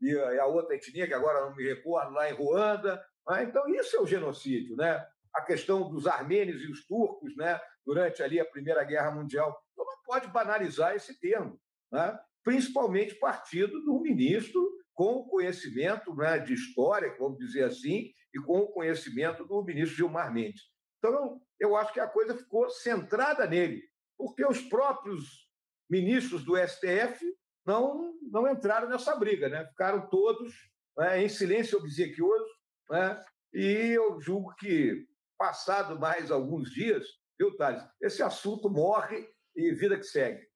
e 0.00 0.18
a, 0.18 0.46
outra 0.46 0.74
etnia, 0.74 1.06
que 1.06 1.14
agora 1.14 1.42
não 1.42 1.54
me 1.54 1.62
recordo, 1.62 2.12
lá 2.12 2.28
em 2.28 2.34
Ruanda. 2.34 3.04
Né? 3.28 3.44
Então, 3.44 3.68
isso 3.68 3.96
é 3.96 4.00
o 4.00 4.06
genocídio. 4.06 4.76
Né? 4.76 5.06
A 5.32 5.42
questão 5.42 5.88
dos 5.88 6.06
armênios 6.06 6.60
e 6.62 6.70
os 6.70 6.84
turcos 6.86 7.36
né? 7.36 7.60
durante 7.86 8.22
ali 8.22 8.40
a 8.40 8.44
Primeira 8.44 8.82
Guerra 8.82 9.12
Mundial. 9.12 9.56
Então, 9.72 9.84
não 9.84 10.02
pode 10.04 10.26
banalizar 10.28 10.96
esse 10.96 11.18
termo, 11.20 11.60
né? 11.90 12.18
principalmente 12.42 13.14
partido 13.14 13.80
do 13.84 14.00
ministro 14.00 14.68
com 14.94 15.16
o 15.16 15.28
conhecimento 15.28 16.14
né, 16.14 16.38
de 16.38 16.54
história, 16.54 17.14
vamos 17.18 17.38
dizer 17.38 17.64
assim, 17.64 18.12
e 18.34 18.40
com 18.40 18.60
o 18.60 18.72
conhecimento 18.72 19.44
do 19.44 19.62
ministro 19.64 19.96
Gilmar 19.96 20.32
Mendes. 20.32 20.62
Então, 20.98 21.40
eu 21.58 21.76
acho 21.76 21.92
que 21.92 22.00
a 22.00 22.08
coisa 22.08 22.36
ficou 22.36 22.68
centrada 22.70 23.46
nele, 23.46 23.82
porque 24.16 24.44
os 24.46 24.60
próprios 24.60 25.48
ministros 25.90 26.44
do 26.44 26.56
STF 26.56 27.24
não, 27.66 28.14
não 28.30 28.48
entraram 28.48 28.88
nessa 28.88 29.16
briga, 29.16 29.48
né? 29.48 29.66
ficaram 29.66 30.08
todos 30.08 30.54
né, 30.96 31.22
em 31.22 31.28
silêncio 31.28 31.78
obsequioso, 31.78 32.50
né? 32.90 33.22
e 33.52 33.96
eu 33.96 34.20
julgo 34.20 34.54
que, 34.56 35.06
passado 35.38 35.98
mais 35.98 36.30
alguns 36.30 36.70
dias, 36.70 37.04
viu, 37.38 37.56
Thales, 37.56 37.82
esse 38.00 38.22
assunto 38.22 38.70
morre 38.70 39.28
e 39.56 39.72
vida 39.72 39.96
que 39.96 40.04
segue. 40.04 40.51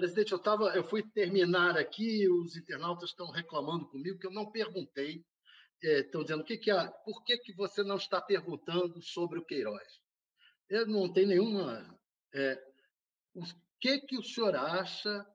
Presidente, 0.00 0.32
eu, 0.32 0.38
tava, 0.38 0.74
eu 0.74 0.82
fui 0.82 1.02
terminar 1.02 1.76
aqui, 1.76 2.26
os 2.26 2.56
internautas 2.56 3.10
estão 3.10 3.30
reclamando 3.30 3.86
comigo 3.86 4.18
que 4.18 4.26
eu 4.26 4.32
não 4.32 4.50
perguntei. 4.50 5.22
É, 5.84 6.00
estão 6.00 6.22
dizendo, 6.22 6.42
que 6.42 6.56
que 6.56 6.70
há, 6.70 6.90
por 6.90 7.22
que, 7.22 7.36
que 7.36 7.52
você 7.52 7.82
não 7.82 7.96
está 7.96 8.18
perguntando 8.18 9.02
sobre 9.02 9.38
o 9.38 9.44
Queiroz? 9.44 10.00
Eu 10.70 10.86
não 10.86 11.12
tenho 11.12 11.28
nenhuma... 11.28 12.00
É, 12.34 12.58
o 13.34 13.42
que, 13.78 13.98
que 14.00 14.16
o 14.16 14.22
senhor 14.22 14.56
acha 14.56 15.26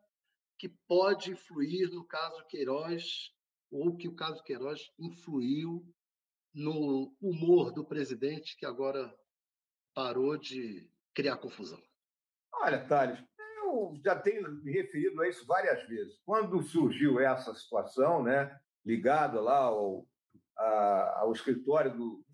que 0.57 0.67
pode 0.87 1.29
influir 1.29 1.87
no 1.91 2.03
caso 2.03 2.43
Queiroz, 2.47 3.31
ou 3.69 3.95
que 3.95 4.07
o 4.07 4.15
caso 4.15 4.41
Queiroz 4.41 4.81
influiu 4.97 5.85
no 6.55 7.15
humor 7.21 7.71
do 7.71 7.85
presidente 7.85 8.57
que 8.57 8.65
agora 8.65 9.15
parou 9.93 10.37
de 10.37 10.89
criar 11.13 11.37
confusão? 11.37 11.81
Olha, 12.51 12.83
Thales, 12.87 13.23
eu 13.65 13.93
já 14.03 14.15
tenho 14.15 14.49
me 14.63 14.71
referido 14.71 15.21
a 15.21 15.27
isso 15.27 15.45
várias 15.45 15.87
vezes. 15.87 16.19
Quando 16.25 16.61
surgiu 16.61 17.19
essa 17.19 17.53
situação, 17.53 18.23
né, 18.23 18.57
ligada 18.85 19.39
lá 19.41 19.57
ao, 19.57 20.05
a, 20.57 21.19
ao 21.21 21.31
escritório 21.31 21.95
do 21.95 22.25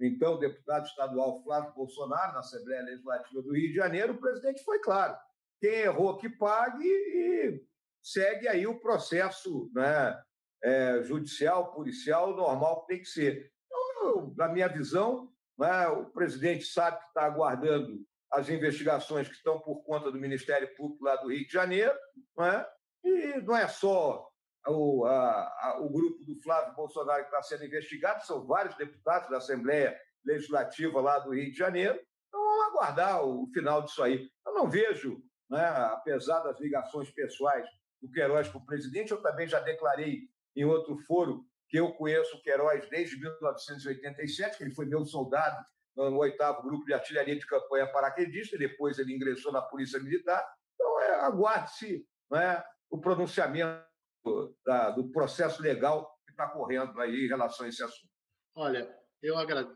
então 0.00 0.38
deputado 0.38 0.86
estadual 0.86 1.42
Flávio 1.42 1.74
Bolsonaro, 1.74 2.32
na 2.32 2.38
Assembleia 2.38 2.84
Legislativa 2.84 3.42
do 3.42 3.52
Rio 3.52 3.68
de 3.68 3.74
Janeiro, 3.74 4.12
o 4.12 4.20
presidente 4.20 4.62
foi 4.62 4.78
claro. 4.78 5.16
Quem 5.60 5.72
errou 5.72 6.16
que 6.16 6.28
pague 6.28 6.86
e 6.86 7.60
segue 8.00 8.46
aí 8.46 8.64
o 8.64 8.78
processo 8.78 9.68
né, 9.74 10.22
é, 10.62 11.02
judicial, 11.02 11.72
policial, 11.72 12.36
normal 12.36 12.82
que 12.82 12.94
tem 12.94 12.98
que 13.00 13.08
ser. 13.08 13.52
Então, 13.66 14.08
eu, 14.08 14.34
na 14.36 14.48
minha 14.48 14.68
visão, 14.68 15.32
né, 15.58 15.88
o 15.88 16.06
presidente 16.06 16.64
sabe 16.64 16.98
que 16.98 17.08
está 17.08 17.24
aguardando 17.24 18.06
as 18.32 18.48
investigações 18.48 19.28
que 19.28 19.34
estão 19.34 19.60
por 19.60 19.82
conta 19.84 20.10
do 20.10 20.18
Ministério 20.18 20.74
Público 20.76 21.04
lá 21.04 21.16
do 21.16 21.30
Rio 21.30 21.46
de 21.46 21.52
Janeiro, 21.52 21.96
né, 22.36 22.66
e 23.04 23.40
não 23.40 23.56
é 23.56 23.66
só 23.68 24.28
o, 24.66 25.04
a, 25.06 25.48
a, 25.60 25.78
o 25.80 25.88
grupo 25.88 26.24
do 26.24 26.40
Flávio 26.42 26.74
Bolsonaro 26.74 27.22
que 27.22 27.28
está 27.28 27.42
sendo 27.42 27.64
investigado, 27.64 28.24
são 28.24 28.46
vários 28.46 28.76
deputados 28.76 29.30
da 29.30 29.38
Assembleia 29.38 29.98
Legislativa 30.24 31.00
lá 31.00 31.18
do 31.20 31.34
Rio 31.34 31.50
de 31.50 31.56
Janeiro. 31.56 31.98
Então 32.28 32.40
vamos 32.40 32.66
aguardar 32.66 33.24
o 33.24 33.48
final 33.52 33.82
disso 33.82 34.02
aí. 34.02 34.28
Eu 34.46 34.54
não 34.54 34.68
vejo, 34.68 35.22
né, 35.48 35.64
apesar 35.64 36.40
das 36.40 36.60
ligações 36.60 37.10
pessoais 37.10 37.66
do 38.02 38.10
Queiroz 38.10 38.48
com 38.48 38.58
o 38.58 38.66
presidente, 38.66 39.12
eu 39.12 39.22
também 39.22 39.46
já 39.46 39.60
declarei 39.60 40.28
em 40.54 40.64
outro 40.64 40.96
foro 41.06 41.44
que 41.68 41.78
eu 41.78 41.92
conheço 41.94 42.36
o 42.36 42.42
Queiroz 42.42 42.88
desde 42.88 43.18
1987, 43.18 44.56
que 44.56 44.64
ele 44.64 44.74
foi 44.74 44.86
meu 44.86 45.04
soldado 45.04 45.64
no 46.06 46.18
oitavo 46.18 46.62
grupo 46.62 46.84
de 46.84 46.94
artilharia 46.94 47.36
de 47.36 47.46
campanha 47.46 47.90
paraquedista, 47.90 48.56
depois 48.56 48.98
ele 48.98 49.14
ingressou 49.14 49.52
na 49.52 49.60
Polícia 49.62 49.98
Militar. 49.98 50.46
Então, 50.74 51.00
é, 51.02 51.14
aguarde-se 51.20 52.06
né, 52.30 52.62
o 52.88 53.00
pronunciamento 53.00 53.84
da, 54.64 54.90
do 54.90 55.10
processo 55.10 55.60
legal 55.60 56.08
que 56.24 56.30
está 56.30 56.46
correndo 56.48 56.98
aí 57.00 57.24
em 57.24 57.28
relação 57.28 57.66
a 57.66 57.68
esse 57.68 57.82
assunto. 57.82 58.12
Olha, 58.54 58.88
eu, 59.22 59.34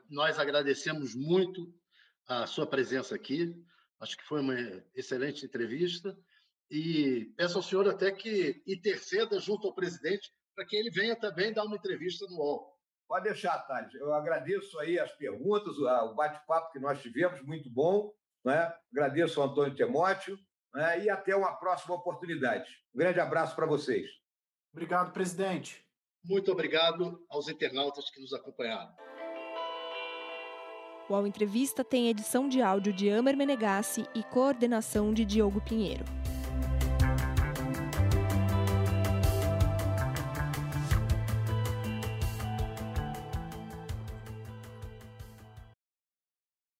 nós 0.09 0.39
agradecemos 0.39 1.15
muito 1.15 1.73
a 2.29 2.47
sua 2.47 2.67
presença 2.67 3.15
aqui. 3.15 3.55
Acho 4.01 4.17
que 4.17 4.25
foi 4.25 4.41
uma 4.41 4.55
excelente 4.95 5.45
entrevista. 5.45 6.17
E 6.71 7.33
peço 7.37 7.59
ao 7.59 7.63
senhor 7.63 7.89
até 7.89 8.11
que 8.11 8.63
interceda 8.67 9.39
junto 9.39 9.67
ao 9.67 9.75
presidente 9.75 10.33
para 10.55 10.67
que 10.67 10.77
ele 10.77 10.91
venha 10.91 11.17
também 11.17 11.53
dar 11.53 11.65
uma 11.65 11.77
entrevista 11.77 12.27
no 12.27 12.37
UOL. 12.37 12.72
Pode 13.13 13.25
deixar, 13.25 13.59
Thales. 13.67 13.93
Eu 13.93 14.15
agradeço 14.15 14.79
aí 14.79 14.99
as 14.99 15.13
perguntas, 15.13 15.77
o 15.77 16.15
bate-papo 16.15 16.73
que 16.73 16.79
nós 16.79 16.99
tivemos, 17.03 17.43
muito 17.43 17.69
bom. 17.69 18.11
Né? 18.43 18.75
Agradeço 18.91 19.39
ao 19.39 19.51
Antônio 19.51 19.77
Temóteo 19.77 20.39
né? 20.75 21.05
e 21.05 21.11
até 21.11 21.37
uma 21.37 21.55
próxima 21.57 21.95
oportunidade. 21.95 22.71
Um 22.95 22.99
grande 22.99 23.21
abraço 23.21 23.55
para 23.55 23.67
vocês. 23.67 24.09
Obrigado, 24.73 25.13
presidente. 25.13 25.85
Muito 26.25 26.51
obrigado 26.51 27.23
aos 27.29 27.49
internautas 27.49 28.09
que 28.09 28.19
nos 28.19 28.33
acompanharam. 28.33 28.97
O 31.07 31.15
Ao 31.15 31.27
Entrevista 31.27 31.85
tem 31.85 32.09
edição 32.09 32.49
de 32.49 32.63
áudio 32.63 32.95
de 32.95 33.11
Amer 33.11 33.37
Menegassi 33.37 34.09
e 34.15 34.23
coordenação 34.23 35.13
de 35.13 35.27
Diogo 35.27 35.61
Pinheiro. 35.61 36.22